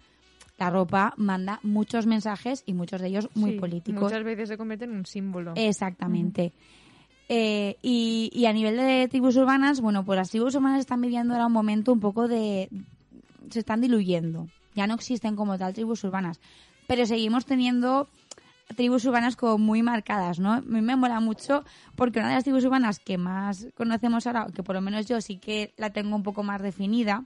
[0.62, 4.03] la ropa manda muchos mensajes y muchos de ellos muy Sí, políticos.
[4.03, 5.55] Muchas veces se convierte en un símbolo.
[5.57, 6.53] Exactamente.
[7.29, 11.35] Eh, y, y a nivel de tribus urbanas, bueno, pues las tribus urbanas están viviendo
[11.35, 12.68] ahora un momento un poco de...
[13.51, 14.46] se están diluyendo.
[14.75, 16.40] Ya no existen como tal tribus urbanas.
[16.87, 18.09] Pero seguimos teniendo
[18.77, 20.53] tribus urbanas como muy marcadas, ¿no?
[20.53, 21.64] A mí me mola mucho
[21.96, 25.20] porque una de las tribus urbanas que más conocemos ahora, que por lo menos yo
[25.20, 27.25] sí que la tengo un poco más definida,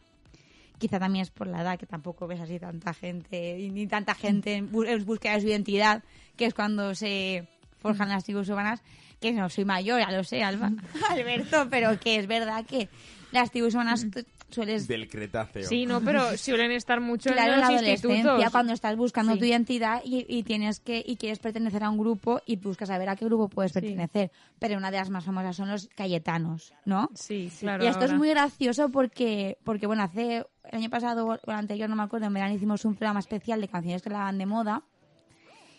[0.79, 4.15] quizá también es por la edad que tampoco ves así tanta gente y ni tanta
[4.15, 6.03] gente en, búsqueda de su identidad,
[6.37, 8.83] que es cuando se forjan las tribus urbanas,
[9.21, 10.73] que no soy mayor, ya lo sé, Alba,
[11.11, 12.89] Alberto, pero que es verdad que
[13.33, 15.65] las tribus urbanas tú sueles Del Cretáceo.
[15.69, 18.51] Sí, no, pero suelen estar mucho Claro, en en la los adolescencia, institutos.
[18.53, 19.39] cuando estás buscando Sí.
[19.41, 23.09] tu identidad y, y tienes que y quieres pertenecer a un grupo y buscas saber
[23.09, 23.81] a qué grupo puedes Sí.
[23.81, 24.31] pertenecer.
[24.59, 27.11] Pero una de las más famosas son los cayetanos, ¿no?
[27.15, 27.85] Sí, claro.
[27.85, 31.89] y esto es muy gracioso porque, porque bueno, hace el año pasado o el anterior,
[31.89, 34.83] no me acuerdo, en verano hicimos un programa especial de canciones que hablaban de moda.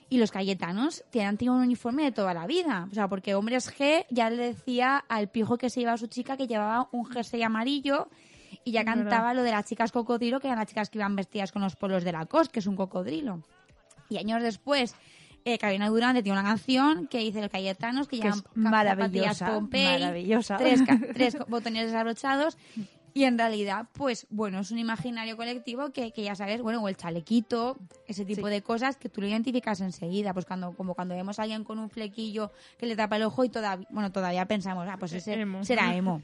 [0.09, 2.87] Y los cayetanos tienen tenido un uniforme de toda la vida.
[2.89, 6.07] O sea, porque Hombres G ya le decía al pijo que se llevaba a su
[6.07, 8.07] chica que llevaba un jersey amarillo
[8.67, 11.51] y ya cantaba lo de las chicas cocodrilo, que eran las chicas que iban vestidas
[11.53, 13.41] con los polos de la cos, que es un cocodrilo.
[14.09, 14.93] Y años después,
[15.45, 19.85] eh, Carolina Durante tiene una canción que dice los cayetanos, que Que llevan maravillosa, Pompey,
[20.01, 20.57] maravillosa.
[21.13, 22.57] tres, botones desabrochados.
[23.13, 26.87] Y en realidad, pues bueno, es un imaginario colectivo que, que ya sabes, bueno, o
[26.89, 28.51] el chalequito, ese tipo Sí.
[28.53, 30.33] de cosas que tú lo identificas enseguida.
[30.33, 33.43] Pues cuando, como cuando vemos a alguien con un flequillo que le tapa el ojo
[33.43, 35.63] y todavía, bueno, todavía pensamos, ah, pues ese Emo.
[35.63, 36.21] será emo.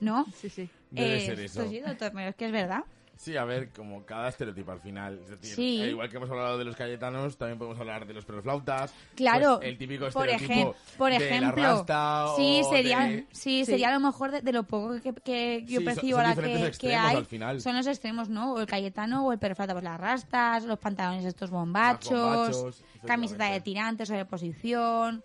[0.00, 0.26] ¿No?
[0.34, 0.68] Sí, sí.
[0.96, 1.68] Debe Eh, ser eso.
[1.68, 2.84] sí, doctor, pero es que es verdad.
[3.18, 5.18] Sí, a ver, como cada estereotipo al final.
[5.22, 5.80] Es decir, Sí.
[5.82, 8.92] eh, igual que hemos hablado de los cayetanos, también podemos hablar de los perroflautas.
[9.14, 13.00] Claro, pues el típico por, estereotipo ejem- por de ejemplo, la rasta sí, o sería,
[13.00, 13.64] de- sí, Sí.
[13.64, 16.34] sería a lo mejor de, de lo poco que, que yo Sí, son- percibo ahora
[16.34, 17.16] que, que hay.
[17.16, 17.60] al final.
[17.62, 18.52] Son los extremos, ¿no?
[18.52, 23.46] O el cayetano o el perroflauta, pues las rastas, los pantalones estos bombachos, bombachos, camiseta
[23.50, 25.24] de tirantes sobre posición.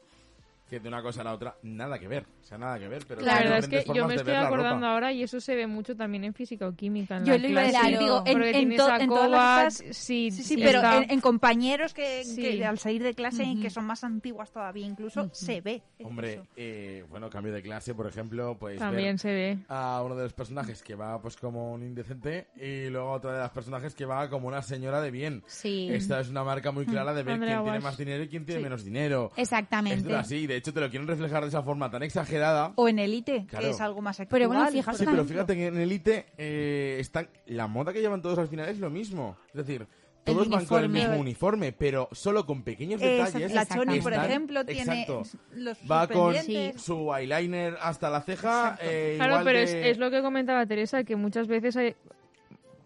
[0.71, 2.23] Que de una cosa a la otra nada que ver.
[2.41, 5.11] O sea, nada que ver, pero La verdad es que yo me estoy acordando ahora
[5.11, 7.17] y eso se ve mucho también en física o química.
[7.17, 9.09] En Yo la lo iba a decir, digo, en, porque en, tienes to- a en
[9.09, 12.41] todas las clases- sí, sí, sí, pero en, en compañeros que, Sí.
[12.41, 13.61] que al salir de clase, Ujú.
[13.61, 15.83] que son más antiguas todavía, incluso se ve.
[16.05, 19.57] Hombre, eh, bueno, cambio de clase, por ejemplo, pues también ver se ve.
[19.67, 23.39] a uno de los personajes que va pues como un indecente y luego otra de
[23.39, 25.43] las personajes que va como una señora de bien.
[25.47, 28.29] Sí, Esta es una marca muy clara de ver Andrea quién tiene más dinero y
[28.29, 28.63] quién tiene Sí.
[28.63, 29.31] menos dinero.
[29.35, 30.03] Es exactamente.
[30.03, 32.71] duro así, de hecho te lo quieren reflejar de esa forma tan exagerada.
[32.75, 33.65] O en Elite, Claro.
[33.65, 34.39] que es algo más actual.
[34.39, 38.21] Pero bueno, fijaos Sí, pero fíjate que en Elite eh, está, la moda que llevan
[38.21, 39.37] todos al final es lo mismo.
[39.49, 39.87] Es decir,
[40.23, 43.51] todos van con el mismo uniforme, pero solo con pequeños detalles.
[43.53, 45.23] la Choni, por están- ejemplo, tiene Exacto.
[45.55, 46.35] los Va con
[46.77, 48.77] su eyeliner hasta la ceja.
[48.81, 51.95] eh, Claro, igual pero de- es, es lo que comentaba Teresa, que muchas veces hay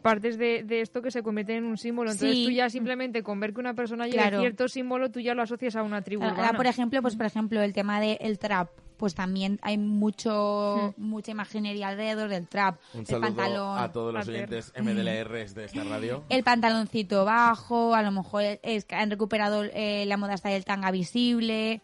[0.05, 2.11] partes de, de esto que se convierten en un símbolo.
[2.11, 2.45] Entonces Sí.
[2.45, 4.39] tú ya simplemente con ver que una persona lleva Claro.
[4.41, 6.57] cierto símbolo, tú ya lo asocias a una tribu Ahora, urbana.
[6.57, 11.87] por ejemplo, pues por ejemplo, el tema del trap, pues también hay mucho mucha imaginería
[11.87, 12.75] alrededor del trap.
[12.93, 16.23] Un el saludo pantalón, a todos los oyentes MDLRs de esta radio.
[16.29, 20.65] el pantaloncito bajo, a lo mejor es que han recuperado eh, la moda hasta del
[20.65, 21.81] tanga visible,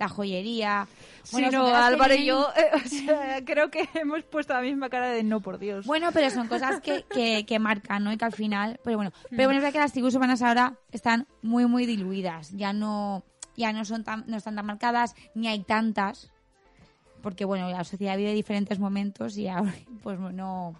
[0.00, 0.88] la joyería.
[1.30, 5.10] Bueno, no, Álvaro y yo, eh, o sea, creo que hemos puesto la misma cara
[5.10, 5.84] de no, por Dios.
[5.86, 8.10] Bueno, pero son cosas que, que, que marcan, ¿no?
[8.10, 10.78] Y que al final, pero bueno, pero bueno, es verdad que las tribus urbanas ahora
[10.90, 12.50] están muy, muy diluidas.
[12.52, 13.24] Ya no,
[13.56, 16.30] ya no son tan, no están tan marcadas, ni hay tantas.
[17.22, 20.74] Porque bueno, la sociedad vive diferentes momentos y ahora, pues no.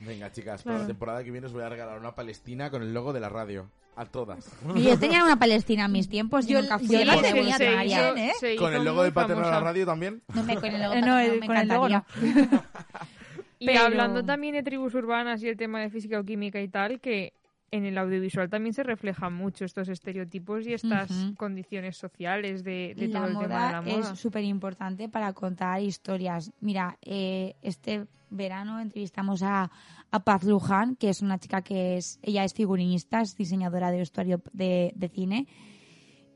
[0.00, 2.92] Venga, chicas, para la temporada que viene os voy a regalar una palestina con el
[2.94, 3.70] logo de la radio.
[3.96, 4.48] A todas.
[4.76, 7.22] Y Yo tenía una Palestina en mis tiempos y Yo- nunca fui yo la de
[7.22, 8.06] tenía voluntaria.
[8.06, 8.32] también, ¿eh?
[8.38, 9.64] se ¿Con hizo el logo muy del paterno de la famosa.
[9.72, 10.22] radio también?
[10.32, 12.62] No me con el logo, Eh, no, no, el- me con el logo encantaría.
[13.58, 16.68] Y Pero- hablando también de tribus urbanas y el tema de física o química y
[16.68, 17.34] tal, que
[17.72, 21.34] en el audiovisual también se reflejan mucho estos estereotipos y estas Ujú.
[21.34, 24.12] condiciones sociales de, de todo el tema de la moda.
[24.12, 26.52] es súper importante para contar historias.
[26.60, 29.70] Mira, eh, este verano entrevistamos a,
[30.10, 33.98] a Paz Luján, que es una chica que es, ella es figurinista, es diseñadora de
[33.98, 35.46] vestuario de, de cine.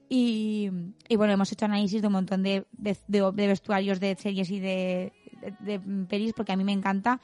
[0.09, 0.71] Y,
[1.09, 2.97] y bueno, hemos hecho análisis de un montón de, de,
[3.47, 5.13] vestuarios de series y de,
[5.61, 7.21] de, pelis, porque a mí me encanta.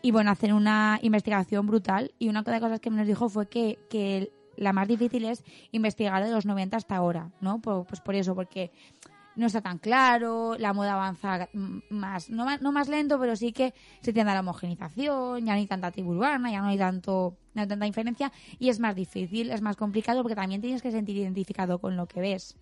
[0.00, 2.12] Y bueno, hacer una investigación brutal.
[2.18, 5.44] Y una de las cosas que nos dijo fue que, que la más difícil es
[5.70, 7.60] investigar de los 90 hasta ahora, ¿no?
[7.60, 8.72] Por- pues por eso, porque
[9.36, 11.48] no está tan claro, la moda avanza
[11.90, 15.52] más, no, ma- no más lento, pero sí que se tiende a la homogenización, ya
[15.52, 18.78] no hay tanta tribu urbana, ya no hay tanto, no hay tanta diferencia, y es
[18.78, 22.56] más difícil, es más complicado porque también tienes que sentir identificado con lo que ves.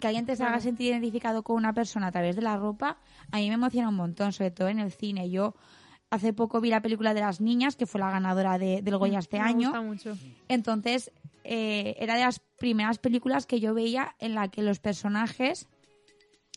[0.00, 2.96] Que alguien te haga sentir identificado con una persona a través de la ropa,
[3.30, 5.28] a mí me emociona un montón, sobre todo en el cine.
[5.28, 5.54] Yo
[6.10, 9.18] hace poco vi la película de las niñas, que fue la ganadora de- del Goya
[9.20, 9.68] este Me año.
[9.68, 10.18] gusta mucho.
[10.48, 11.12] Entonces,
[11.44, 15.68] eh, era de las primeras películas que yo veía en la que los personajes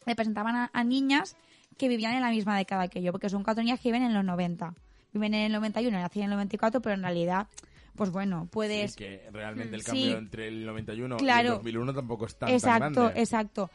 [0.06, 1.36] representaban a, a niñas
[1.78, 4.14] que vivían en la misma década que yo, porque son cuatro niñas que viven en
[4.14, 4.74] los 90.
[5.14, 7.48] Viven en el 91, nacían en el 94, pero en realidad,
[7.96, 8.92] pues bueno, puedes...
[8.94, 9.86] Sí, que realmente el Sí.
[9.88, 11.50] cambio entre el 91 y Claro.
[11.50, 13.22] el 2001 tampoco es tan, tan exacto, grande.
[13.22, 13.70] exacto.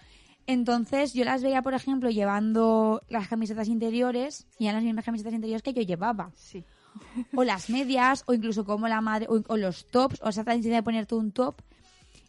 [0.48, 5.34] Entonces, yo las veía, por ejemplo, llevando las camisetas interiores y eran las mismas camisetas
[5.34, 6.32] interiores que yo llevaba.
[6.34, 6.64] Sí.
[7.36, 10.74] o las medias, o incluso como la madre, o, o los tops, o esa tradición
[10.74, 11.60] de ponerte un top.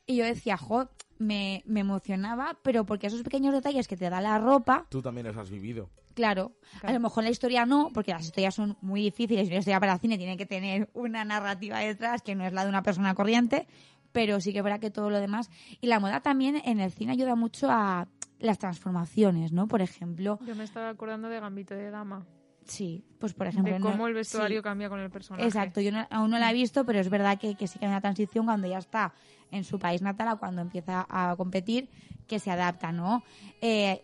[0.06, 4.20] Y yo decía, jo, me, me emocionaba, pero porque esos pequeños detalles que te da
[4.20, 5.90] la ropa, Tú también los has vivido.
[6.14, 6.52] claro,
[6.84, 9.80] a lo mejor la historia no, porque las historias son muy difíciles y una historia
[9.80, 13.16] para cine tiene que tener una narrativa detrás que no es la de una persona
[13.16, 13.66] corriente,
[14.12, 15.50] pero sí que verá que todo lo demás.
[15.82, 18.08] Y la moda también en el cine ayuda mucho a
[18.40, 19.68] las transformaciones, ¿no?
[19.68, 22.26] Por ejemplo, Yo me estaba acordando de Gambito de Dama,
[22.66, 23.74] sí, pues por ejemplo...
[23.74, 24.64] de no- cómo el vestuario sí.
[24.64, 25.46] cambia con el personaje.
[25.46, 27.86] Exacto, yo no- aún no la he visto, pero es verdad que, que sí que
[27.86, 29.14] hay una transición cuando ya está
[29.52, 31.90] en su país natal a cuando empieza a competir,
[32.28, 33.24] que se adapta, ¿no?
[33.60, 34.02] Eh,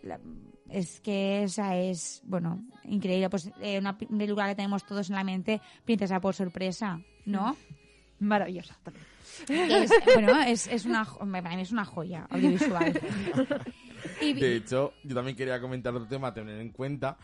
[0.68, 3.30] es que esa es, bueno, increíble.
[3.30, 7.56] Pues eh, una película que tenemos todos en la mente, Princesa por sorpresa, ¿no?
[8.18, 9.06] Maravillosa también.
[9.48, 13.00] Es, bueno, es, es una, para mí es una joya audiovisual.
[14.20, 17.16] Y De hecho, yo también quería comentar otro tema a tener en cuenta.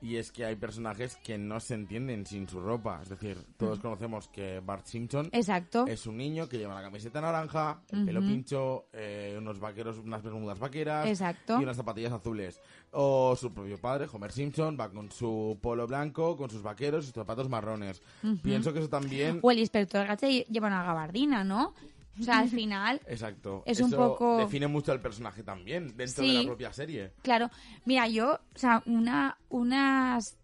[0.00, 3.00] Y es que hay personajes que no se entienden sin su ropa.
[3.02, 5.86] Es decir, todos conocemos que Bart Simpson Exacto.
[5.88, 10.22] es un niño que lleva la camiseta naranja, el pelo pincho, eh, unos vaqueros, unas
[10.22, 11.60] bermudas vaqueras Exacto.
[11.60, 12.60] y unas zapatillas azules.
[12.92, 17.06] O su propio padre, Homer Simpson, va con su polo blanco, con sus vaqueros y
[17.08, 18.00] sus zapatos marrones.
[18.42, 19.40] Pienso que eso también...
[19.42, 21.74] O el inspector Gache lleva una gabardina, ¿no?
[22.20, 23.62] O sea, al final, Exacto.
[23.66, 27.12] Es Eso un poco- define mucho al personaje también, dentro de la propia serie.
[27.22, 27.50] Claro,
[27.84, 30.38] mira, yo, o sea, una, unas,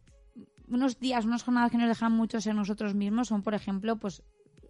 [0.69, 4.23] unos días, unas jornadas que nos dejan mucho ser nosotros mismos son, por ejemplo, pues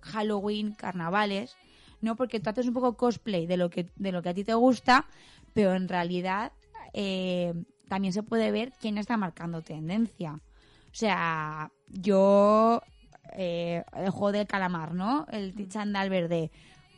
[0.03, 1.57] Halloween, carnavales,
[2.01, 2.17] ¿no?
[2.17, 4.55] Porque tú haces un poco cosplay de lo que, de lo que a ti te
[4.55, 5.07] gusta,
[5.53, 6.53] pero en realidad
[6.93, 7.55] eh,
[7.88, 10.35] también se puede ver quién está marcando tendencia.
[10.35, 12.83] O sea, yo,
[13.33, 15.27] eh, el juego del calamar, ¿no?
[15.31, 16.51] El chandal verde.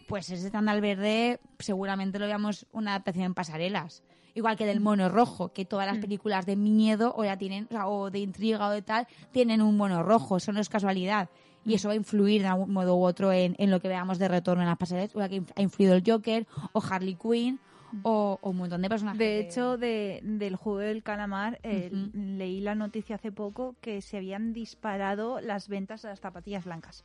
[0.07, 4.03] Pues ese chandal verde seguramente lo veamos una adaptación en pasarelas.
[4.35, 7.69] Igual que del mono rojo, que todas las películas de miedo o ya tienen, o,
[7.69, 10.37] sea, o de intriga o de tal, tienen un mono rojo.
[10.37, 11.31] Eso no es casualidad.
[11.65, 14.19] Y eso va a influir de algún modo u otro en, en lo que veamos
[14.19, 15.11] de retorno en las pasarelas.
[15.11, 17.59] Igual que ha influido el Joker o Harley Quinn
[18.03, 19.19] o, o un montón de personajes.
[19.19, 24.19] De hecho, de, del juego del calamar, eh, leí la noticia hace poco que se
[24.19, 27.05] habían disparado las ventas de las zapatillas blancas.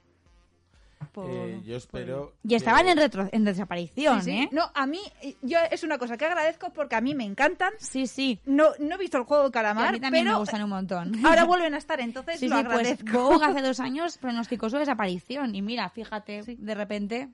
[1.12, 2.34] Por- Eh, yo espero...
[2.43, 4.38] Y que- estaban en, retro, en desaparición, Sí, sí.
[4.38, 4.50] ¿eh?
[4.52, 5.00] No, a mí,
[5.41, 7.74] yo es una cosa que agradezco porque a mí me encantan.
[7.80, 8.39] Sí, sí.
[8.45, 10.63] No, no he visto el juego del Y a calamar, mí también pero me gustan
[10.63, 11.26] un montón.
[11.26, 13.24] ahora vuelven a estar, entonces Sí, lo sí, pues agradezco.
[13.30, 15.54] Vogue hace dos años pronosticó su desaparición.
[15.56, 17.30] Y mira, fíjate, de repente.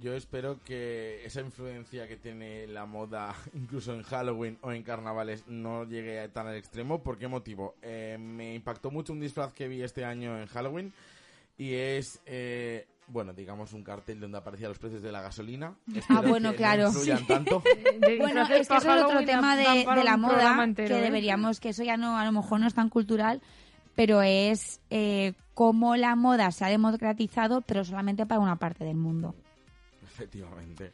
[0.00, 5.44] Yo espero que esa influencia que tiene la moda, incluso en Halloween o en carnavales,
[5.46, 7.02] no llegue tan al extremo.
[7.02, 7.74] ¿Por qué motivo?
[7.82, 10.92] Eh, me impactó mucho un disfraz que vi este año en Halloween
[11.60, 15.74] y es eh, bueno, digamos un cartel donde aparecían los precios de la gasolina.
[16.08, 16.90] Ah, bueno, que claro.
[16.90, 17.62] No tanto.
[18.18, 21.04] Bueno, es que eso es otro tema de, la moda entero, que ¿eh?
[21.04, 23.42] deberíamos, que eso ya no, a lo mejor no es tan cultural,
[23.94, 28.96] pero es eh, cómo la moda se ha democratizado, pero solamente para una parte del
[28.96, 29.34] mundo.
[30.02, 30.92] Efectivamente.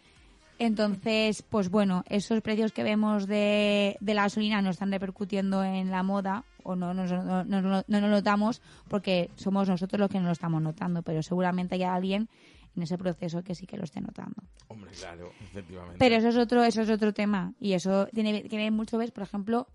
[0.59, 5.91] Entonces, pues bueno, esos precios que vemos de, de la gasolina no están repercutiendo en
[5.91, 10.11] la moda o no nos no, no- no- no lo notamos porque somos nosotros los
[10.11, 12.29] que no lo estamos notando, pero seguramente hay alguien
[12.77, 14.43] en ese proceso que sí que lo esté notando.
[14.69, 15.97] Hombre, claro, efectivamente.
[15.99, 19.11] Pero eso es otro, eso es otro tema y eso tiene que ver mucho, ¿ves?
[19.13, 19.67] Por ejemplo,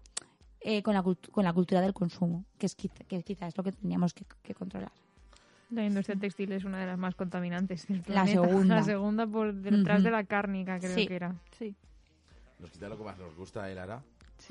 [0.60, 3.64] eh, con, la, con la cultura del consumo, que es quizá, que quizá es lo
[3.64, 4.92] que tendríamos que, que controlar.
[5.72, 8.42] La industria textil es una de las más contaminantes del La planeta.
[8.44, 8.76] segunda.
[8.76, 10.04] La segunda por detrás Ujú.
[10.06, 11.08] de la cárnica, creo Sí.
[11.08, 11.36] que era.
[11.58, 11.76] Sí,
[12.60, 14.04] Nos quita lo que más nos gusta, ¿eh, Lara?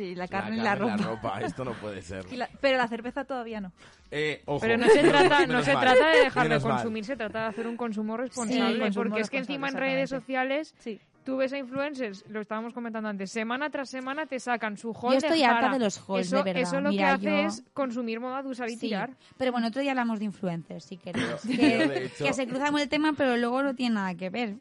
[0.05, 1.41] Sí, la carne y la ropa.
[1.43, 2.25] Esto no puede ser.
[2.37, 3.73] La- pero la cerveza todavía no.
[4.11, 4.61] Eh, ojo.
[4.61, 5.83] Pero no se trata, no se mal.
[5.83, 6.63] trata de dejar de mal.
[6.77, 8.79] consumir, se trata de hacer un consumo responsable.
[8.81, 10.99] consumo porque es que encima en redes sociales Sí.
[11.25, 15.13] tú ves a influencers, lo estábamos comentando antes, semana tras semana te sacan su haul
[15.13, 16.63] Yo estoy de harta de los hauls, eso, de verdad.
[16.63, 19.11] Eso lo Mira, que yo- hace es consumir moda usar y Sí, tirar.
[19.37, 21.27] pero bueno, otro día hablamos de influencers, si queréis.
[21.47, 24.31] Pero- que, hecho- que se cruza con el tema, pero luego no tiene nada que
[24.31, 24.57] ver.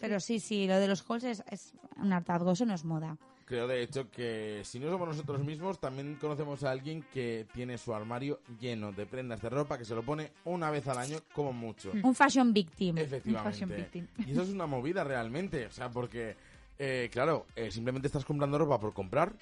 [0.00, 3.16] Pero sí, sí, lo de los halls es, es un hartazgo, eso no es moda.
[3.52, 7.76] Creo, de hecho, que si no somos nosotros mismos, también conocemos a alguien que tiene
[7.76, 11.18] su armario lleno de prendas de ropa que se lo pone una vez al año,
[11.34, 11.92] como mucho.
[12.02, 12.96] Un fashion victim.
[12.96, 13.50] Efectivamente.
[13.50, 14.06] fashion victim.
[14.26, 15.66] Y eso es una movida realmente.
[15.66, 16.34] O sea, porque,
[16.78, 19.34] eh, claro, eh, simplemente estás comprando ropa por comprar.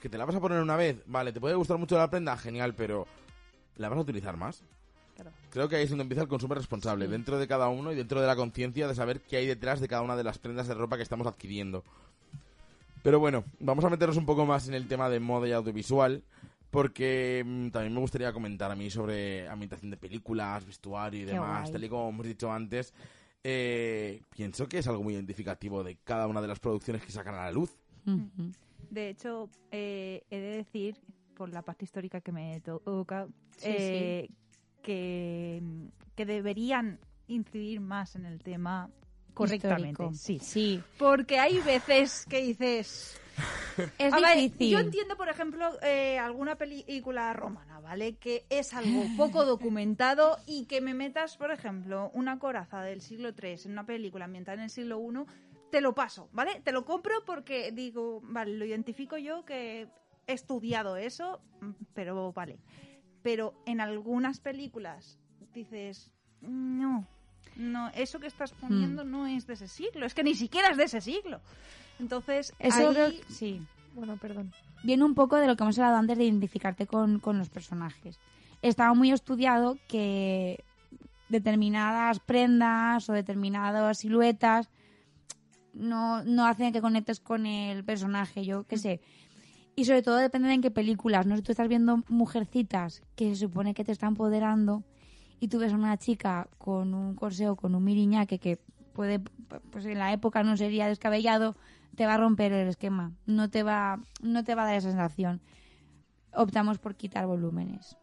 [0.00, 1.02] Que te la vas a poner una vez.
[1.04, 3.06] Vale, te puede gustar mucho la prenda, genial, pero
[3.76, 4.64] ¿la vas a utilizar más?
[5.16, 5.32] Claro.
[5.50, 8.22] Creo que ahí es donde empieza el consumo responsable, dentro de cada uno y dentro
[8.22, 10.72] de la conciencia de saber qué hay detrás de cada una de las prendas de
[10.72, 11.84] ropa que estamos adquiriendo.
[13.02, 16.22] Pero bueno, vamos a meternos un poco más en el tema de moda y audiovisual,
[16.70, 21.32] porque mm, también me gustaría comentar a mí sobre ambientación de películas, vestuario y Qué
[21.32, 21.72] demás, guay.
[21.72, 22.92] tal y como hemos dicho antes.
[23.42, 27.34] eh, pienso que es algo muy identificativo de cada una de las producciones que sacan
[27.34, 27.74] a la luz.
[28.90, 30.96] De hecho, eh, he de decir,
[31.34, 34.28] por la parte histórica que me toca, Sí, eh,
[34.82, 35.62] Que,
[36.16, 38.90] que deberían incidir más en el tema
[39.34, 39.90] correctamente.
[40.02, 40.14] Histórico.
[40.14, 40.38] Sí.
[40.40, 40.82] Sí.
[40.98, 43.20] Porque hay veces que dices...
[43.98, 44.70] Es A ver, difícil.
[44.72, 48.16] yo entiendo, por ejemplo, eh, alguna película romana, ¿vale?
[48.16, 53.30] Que es algo poco documentado y que me metas, por ejemplo, una coraza del siglo
[53.30, 55.24] III en una película ambientada en el siglo I,
[55.70, 56.60] te lo paso, ¿vale?
[56.62, 59.88] Te lo compro porque digo, vale, lo identifico yo que
[60.26, 62.58] he estudiado eso, mm, pero vale.
[63.22, 65.18] Pero en algunas películas
[65.54, 67.06] dices, no,
[67.56, 70.76] no, eso que estás poniendo no es de ese siglo, es que ni siquiera es
[70.76, 71.40] de ese siglo.
[71.98, 73.62] Entonces, Eso ahí- creo- sí.
[73.94, 74.52] Bueno, perdón.
[74.82, 78.18] Viene un poco de lo que hemos hablado antes de identificarte con, con los personajes.
[78.62, 80.64] Estaba muy estudiado que
[81.28, 84.68] determinadas prendas o determinadas siluetas
[85.72, 89.00] no, no hacen que conectes con el personaje, yo qué sé.
[89.76, 91.26] Y sobre todo depende de en qué películas.
[91.26, 94.82] No sé, tú estás viendo mujercitas que se supone que te están empoderando
[95.40, 98.58] y tú ves a una chica con un corseo, con un miriñaque que
[98.92, 99.20] puede,
[99.70, 101.56] pues en la época no sería descabellado,
[101.96, 103.12] te va a romper el esquema.
[103.24, 105.40] No te va, no te va a dar esa sensación.
[106.34, 107.96] Optamos por quitar volúmenes.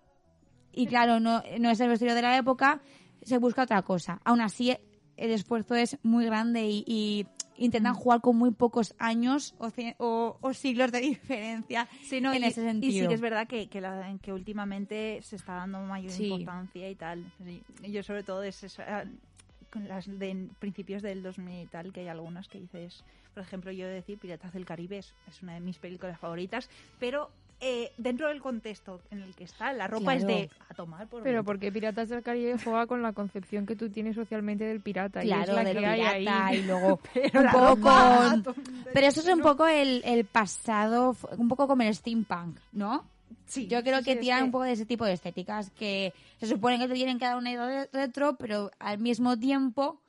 [0.74, 2.82] Y claro, no, no es el vestido de la época,
[3.22, 4.20] se busca otra cosa.
[4.26, 4.76] Aún así,
[5.16, 10.38] el esfuerzo es muy grande y, y intentan jugar con muy pocos años o, o-
[10.42, 12.92] o siglos de diferencia Sí, no, en y, ese sentido.
[12.94, 16.26] y sí que es verdad que, que, la- que últimamente se está dando mayor Sí.
[16.28, 17.24] importancia y tal.
[17.88, 19.06] Yo sobre todo es esa-
[19.72, 23.72] con las de principios del 2000 y tal, que hay algunas que dices, por ejemplo,
[23.72, 28.28] yo decir Piratas del Caribe es, es una de mis películas favoritas, pero eh, dentro
[28.28, 31.72] del contexto en el que está, la ropa es de a tomar por Pero porque
[31.72, 35.24] Piratas del Caribe juega con la concepción que tú tienes socialmente del pirata.
[35.24, 36.58] y es la del que hay pirata ahí.
[36.60, 38.44] y luego Pero un poco ropa.
[38.94, 43.06] Pero eso es un poco el, el pasado, un poco como el steampunk, ¿no?
[43.46, 46.14] Sí, Yo creo que sí, tiran que- un poco de ese tipo de estéticas que
[46.40, 50.02] se supone que te tienen que dar una idea de- retro, pero al mismo tiempo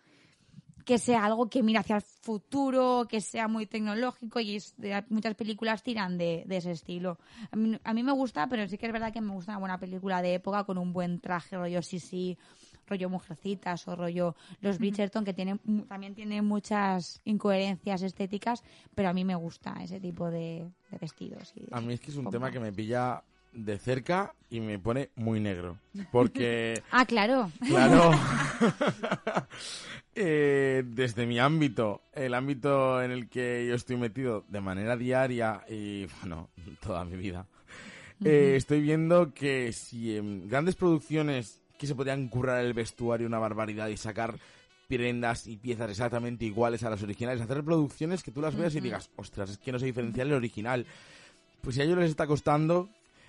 [0.88, 5.04] que sea algo que mira hacia el futuro, que sea muy tecnológico y es- de-
[5.10, 7.18] muchas películas tiran de, de ese estilo.
[7.50, 9.58] A mí, a mí me gusta, pero sí que es verdad que me gusta una
[9.58, 12.38] buena película de época con un buen traje, rollo sí sí,
[12.86, 18.62] rollo Mujercitas o rollo Los Bridgerton, que tienen, también tienen muchas incoherencias estéticas,
[18.94, 21.52] pero a mí me gusta ese tipo de, de vestidos.
[21.54, 23.22] y de A mí es que es un tema que me pilla
[23.52, 25.78] de cerca y me pone muy negro.
[26.10, 27.50] Porque, Ah, claro.
[27.66, 28.10] claro,
[30.14, 35.62] eh, desde mi ámbito, el ámbito en el que yo estoy metido de manera diaria
[35.68, 36.48] y, bueno,
[36.80, 37.46] toda mi vida,
[38.24, 43.38] eh, estoy viendo que si en grandes producciones que se podrían currar el vestuario una
[43.38, 44.38] barbaridad y sacar
[44.88, 48.80] prendas y piezas exactamente iguales a las originales, hacer producciones que tú las veas y
[48.80, 50.86] digas, ostras, es que no se diferencia el original.
[51.60, 52.88] Pues si a ellos les está costando,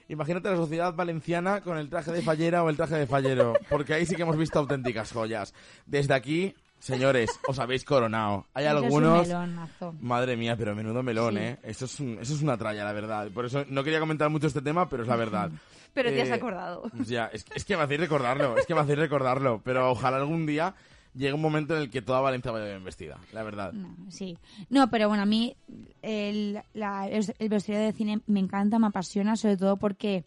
[0.09, 3.93] imagínate la sociedad valenciana con el traje de fallera o el traje de fallero, porque
[3.93, 5.53] ahí sí que hemos visto auténticas joyas.
[5.85, 8.45] Desde aquí, señores, os habéis coronado.
[8.53, 9.27] Hay Eso es un algunos...
[9.27, 9.95] melonazo.
[10.01, 11.39] Madre mía, pero menudo melón, Sí.
[11.41, 11.57] ¿eh?
[11.63, 13.29] Eso es, un- eso es una tralla, la verdad.
[13.33, 15.49] Por eso no quería comentar mucho este tema, pero es la verdad.
[15.93, 16.83] Pero te has Eh, acordado.
[17.05, 19.61] Ya, es, es que me hacéis recordarlo, es que me hacéis recordarlo.
[19.63, 20.75] Pero ojalá algún día
[21.15, 23.73] llegue un momento en el que toda Valencia vaya bien vestida, la verdad.
[23.73, 24.37] No, sí.
[24.69, 25.55] No, pero bueno, a mí
[26.01, 30.23] el, la- el el vestuario de cine me encanta, me apasiona, sobre todo porque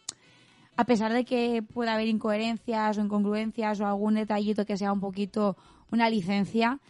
[0.77, 5.01] a pesar de que pueda haber incoherencias o incongruencias o algún detallito que sea un
[5.01, 5.57] poquito
[5.91, 6.81] una licencia,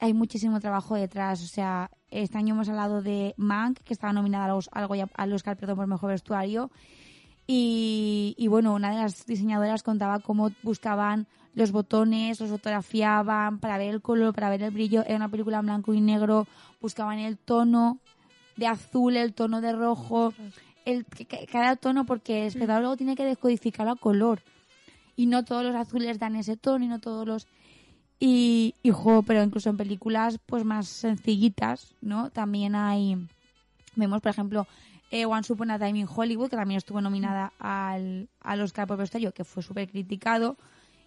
[0.00, 1.42] hay muchísimo trabajo detrás.
[1.42, 5.56] O sea, este año hemos hablado de Mank, que estaba nominada a los- al, Oscar
[5.56, 6.70] perdón, por Mejor Vestuario.
[7.46, 13.78] Y, y bueno, una de las diseñadoras contaba cómo buscaban los botones, los fotografiaban para
[13.78, 15.04] ver el color, para ver el brillo.
[15.04, 16.46] Era una película en blanco y negro,
[16.80, 17.98] buscaban el tono
[18.56, 20.32] de azul, el tono de rojo,
[20.84, 21.06] el,
[21.50, 24.40] cada tono porque el espectador luego tiene que descodificarlo a color.
[25.16, 27.46] Y no todos los azules dan ese tono y no todos los...
[28.18, 32.30] Y, y jo, pero incluso en películas pues más sencillitas, ¿no?
[32.30, 33.16] También hay...
[33.94, 34.66] Vemos, por ejemplo,
[35.10, 38.96] eh, Once Upon a Time in Hollywood, que también estuvo nominada al, al Oscar por
[38.96, 40.56] vestuario, que fue súper criticado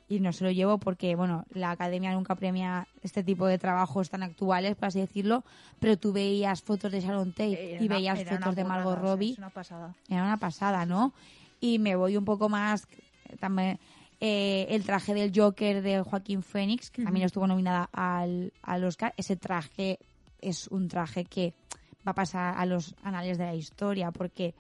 [0.08, 4.10] y no se lo llevó porque, bueno, la academia nunca premia este tipo de trabajos
[4.10, 5.44] tan actuales, por así decirlo,
[5.80, 9.02] pero tú veías fotos de Sharon Tate Era y veías una fotos de Margot sea,
[9.02, 9.96] Robbie una pasada.
[10.10, 11.14] era una pasada, ¿no?
[11.60, 12.88] Y me voy un poco más
[13.40, 13.80] también
[14.20, 19.14] eh, el traje del Joker de Joaquín Phoenix, que también estuvo nominada al, al Oscar.
[19.18, 20.00] Ese traje
[20.40, 21.54] es un traje que
[22.08, 24.54] va a pasar a los anales de la historia porque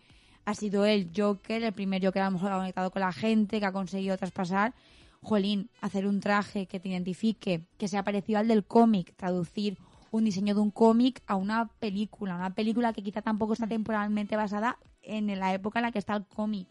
[0.45, 3.13] ha sido el Joker, el primer Joker a lo mejor que ha conectado con la
[3.13, 4.73] gente, que ha conseguido traspasar.
[5.22, 9.78] Jolín, hacer un traje que te identifique, que sea parecido al del cómic, traducir
[10.11, 14.36] un diseño de un cómic a una película, una película que quizá tampoco está temporalmente
[14.36, 16.68] basada en la época en la que está el cómic.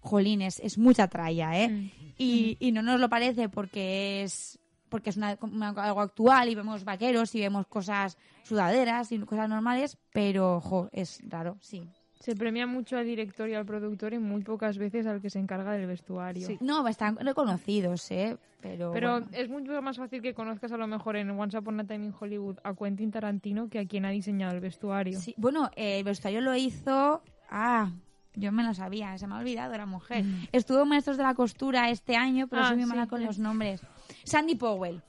[0.00, 1.90] Jolín, es, es mucha tralla, ¿eh?
[2.16, 4.58] Y, y no nos lo parece porque es
[4.88, 9.48] porque es una- una- algo actual y vemos vaqueros y vemos cosas sudaderas y cosas
[9.48, 11.88] normales, pero, ojo, es raro, sí.
[12.20, 15.38] Se premia mucho al director y al productor y muy pocas veces al que se
[15.38, 16.46] encarga del vestuario.
[16.60, 18.36] No, están reconocidos, ¿eh?
[18.60, 19.26] Pero, Pero bueno.
[19.32, 22.14] es mucho más fácil que conozcas a lo mejor en Once Upon a Time in
[22.18, 25.18] Hollywood a Quentin Tarantino que a quien ha diseñado el vestuario.
[25.18, 27.22] Sí, bueno, eh, el vestuario lo hizo.
[27.48, 27.90] Ah,
[28.34, 30.22] yo me lo sabía, se me ha olvidado la mujer.
[30.52, 33.20] Estuvo en Maestros de la Costura este año, pero Ah, soy muy sí, mala con
[33.20, 33.24] sí.
[33.26, 33.80] los nombres.
[34.24, 35.00] Sandy Powell.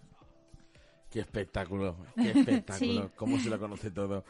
[1.10, 3.02] Qué espectáculo, qué espectáculo, Sí.
[3.18, 4.24] cómo se lo conoce todo.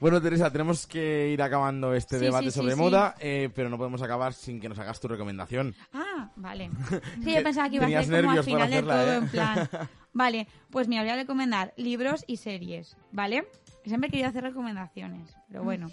[0.00, 2.78] Bueno, Teresa, tenemos que ir acabando este Sí, debate sí, sobre sí.
[2.80, 5.74] moda, eh, pero no podemos acabar sin que nos hagas tu recomendación.
[5.92, 6.70] Ah, vale.
[7.24, 9.16] Sí, yo pensaba que iba a ser como al final de todo, ¿eh?
[9.16, 9.68] en plan.
[10.12, 13.46] Vale, pues mira, voy a recomendar libros y series, ¿vale?
[13.84, 15.90] Siempre he querido hacer recomendaciones, pero bueno.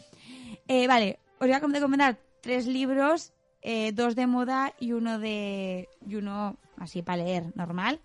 [0.69, 5.89] Eh, vale, os voy a recomendar tres libros, eh, dos de moda y uno de.
[6.07, 7.99] y uno así para leer, normal.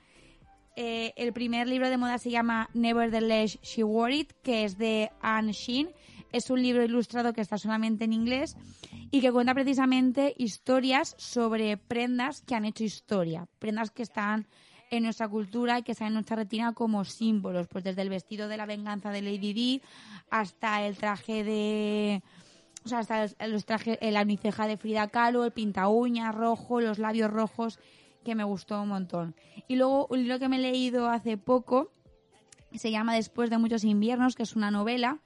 [0.80, 5.10] Eh, el primer libro de moda se llama Nevertheless She Wore It, que es de
[5.20, 5.90] Anne Sheen.
[6.30, 8.56] Es un libro ilustrado que está solamente en inglés
[9.10, 14.46] y que cuenta precisamente historias sobre prendas que han hecho historia, prendas que están
[14.92, 18.46] en nuestra cultura y que están en nuestra retina como símbolos, pues desde el vestido
[18.46, 19.82] de la venganza de Lady Di
[20.30, 22.22] hasta el traje de
[22.84, 27.00] o sea, hasta los, trajes, la uniceja de Frida Kahlo, el pinta uñas rojo, los
[27.00, 27.80] labios rojos,
[28.28, 29.34] que me gustó un montón.
[29.68, 31.90] Y luego un libro que me he leído hace poco
[32.76, 35.20] se llama Después de muchos inviernos, que es una novela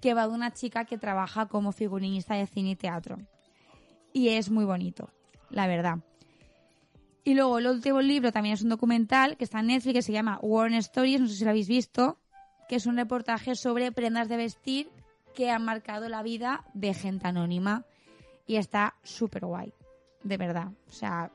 [0.00, 3.18] que va de una chica que trabaja como figurinista de cine y teatro.
[4.12, 5.10] Y es muy bonito,
[5.50, 5.98] la verdad.
[7.24, 10.12] Y luego el último libro también es un documental que está en Netflix que se
[10.12, 12.18] llama Warren Stories, no sé si lo habéis visto,
[12.68, 14.88] que es un reportaje sobre prendas de vestir
[15.34, 17.84] que han marcado la vida de gente anónima.
[18.46, 19.72] Y está súper guay,
[20.22, 20.68] de verdad.
[20.88, 21.32] O sea,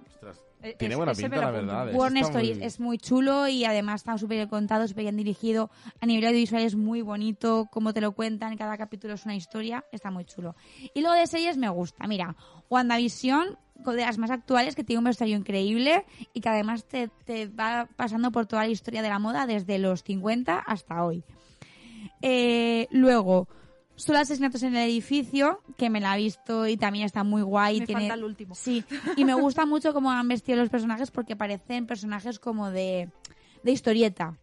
[0.78, 1.94] tiene es- buena pinta, la verdad.
[1.96, 5.18] Warner está muy- Stories es muy chulo y además está súper bien contado, súper bien
[5.18, 5.70] dirigido.
[6.00, 9.84] A nivel audiovisual es muy bonito, como te lo cuentan, cada capítulo es una historia,
[9.92, 10.56] está muy chulo.
[10.94, 12.36] Y luego de series me gusta, mira,
[12.70, 17.08] WandaVision, con de las más actuales, que tiene un vestuario increíble y que además te,
[17.26, 21.24] te va pasando por toda la historia de la moda desde los 50 hasta hoy.
[22.22, 23.48] Eh, luego,
[23.96, 27.82] Solo asesinatos en el edificio, que me la he visto y también está muy guay.
[27.82, 28.02] Me tiene...
[28.02, 28.56] falta el último.
[28.56, 28.84] Sí,
[29.18, 33.10] y me gusta mucho cómo han vestido los personajes porque parecen personajes como de,
[33.64, 34.38] de historieta.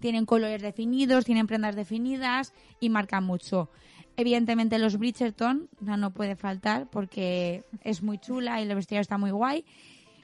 [0.00, 3.70] Tienen colores definidos, tienen prendas definidas y marcan mucho.
[4.16, 9.18] Evidentemente los Bridgerton no, no puede faltar porque es muy chula y el vestuario está
[9.18, 9.64] muy guay.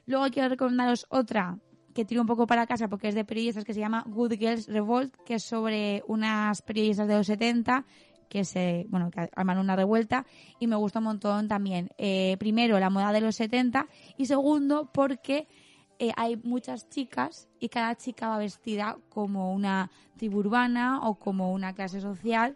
[0.05, 1.57] Luego quiero recomendaros otra
[1.93, 4.67] que tiro un poco para casa porque es de periodistas que se llama Good Girls
[4.67, 7.85] Revolt, que es sobre unas periodistas de los 70
[8.31, 10.25] que se, bueno, que arman una revuelta
[10.57, 11.89] y me gusta un montón también.
[11.97, 15.49] Eh, primero, la moda de los 70 y segundo, porque
[15.99, 21.51] eh, hay muchas chicas y cada chica va vestida como una tribu urbana o como
[21.51, 22.55] una clase social,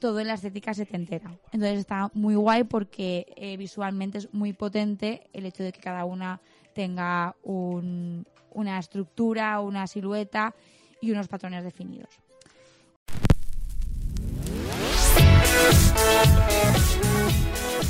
[0.00, 1.30] todo en la estética setentera.
[1.50, 6.04] Entonces está muy guay porque eh, visualmente es muy potente el hecho de que cada
[6.04, 6.42] una
[6.74, 10.54] tenga un, una estructura, una silueta
[11.00, 12.20] y unos patrones definidos.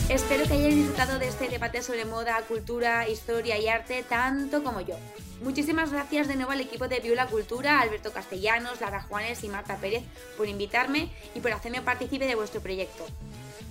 [0.08, 4.80] Espero que hayáis disfrutado de este debate sobre moda, cultura, historia y arte tanto como
[4.80, 4.96] yo.
[5.42, 9.76] Muchísimas gracias de nuevo al equipo de Viola Cultura, Alberto Castellanos, Lara Juanes y Marta
[9.76, 10.02] Pérez
[10.36, 13.06] por invitarme y por hacerme partícipe de vuestro proyecto.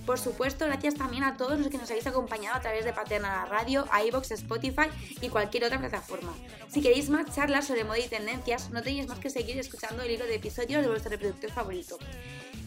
[0.06, 3.44] Por supuesto, gracias también a todos los que nos habéis acompañado a través de Paterna
[3.44, 4.88] Radio, iVoox, Spotify
[5.20, 6.34] y cualquier otra plataforma.
[6.68, 10.10] Si queréis más charlas sobre moda y tendencias, no tenéis más que seguir escuchando el
[10.10, 11.98] hilo de episodios de vuestro reproductor favorito.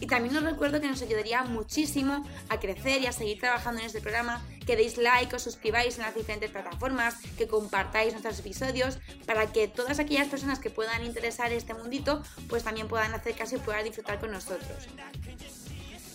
[0.04, 3.86] Y también os recuerdo que nos ayudaría muchísimo a crecer y a seguir trabajando en
[3.86, 8.98] este programa, que deis like, os suscribáis en las diferentes plataformas, que compartáis nuestros episodios,
[9.24, 13.56] para que todas aquellas personas que puedan interesar este mundito, pues también puedan hacer caso
[13.56, 14.88] y puedan disfrutar con nosotros.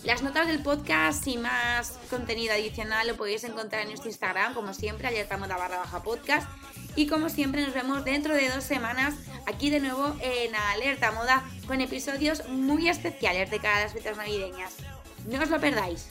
[0.04, 4.72] Las notas del podcast y más contenido adicional lo podéis encontrar en nuestro Instagram, como
[4.72, 6.48] siempre, alerta moda barra baja podcast.
[6.96, 9.14] Y como siempre nos vemos dentro de dos semanas
[9.46, 14.16] aquí de nuevo en Alerta Moda con episodios muy especiales de cara a las fiestas
[14.16, 14.74] navideñas.
[15.26, 16.08] No os lo perdáis.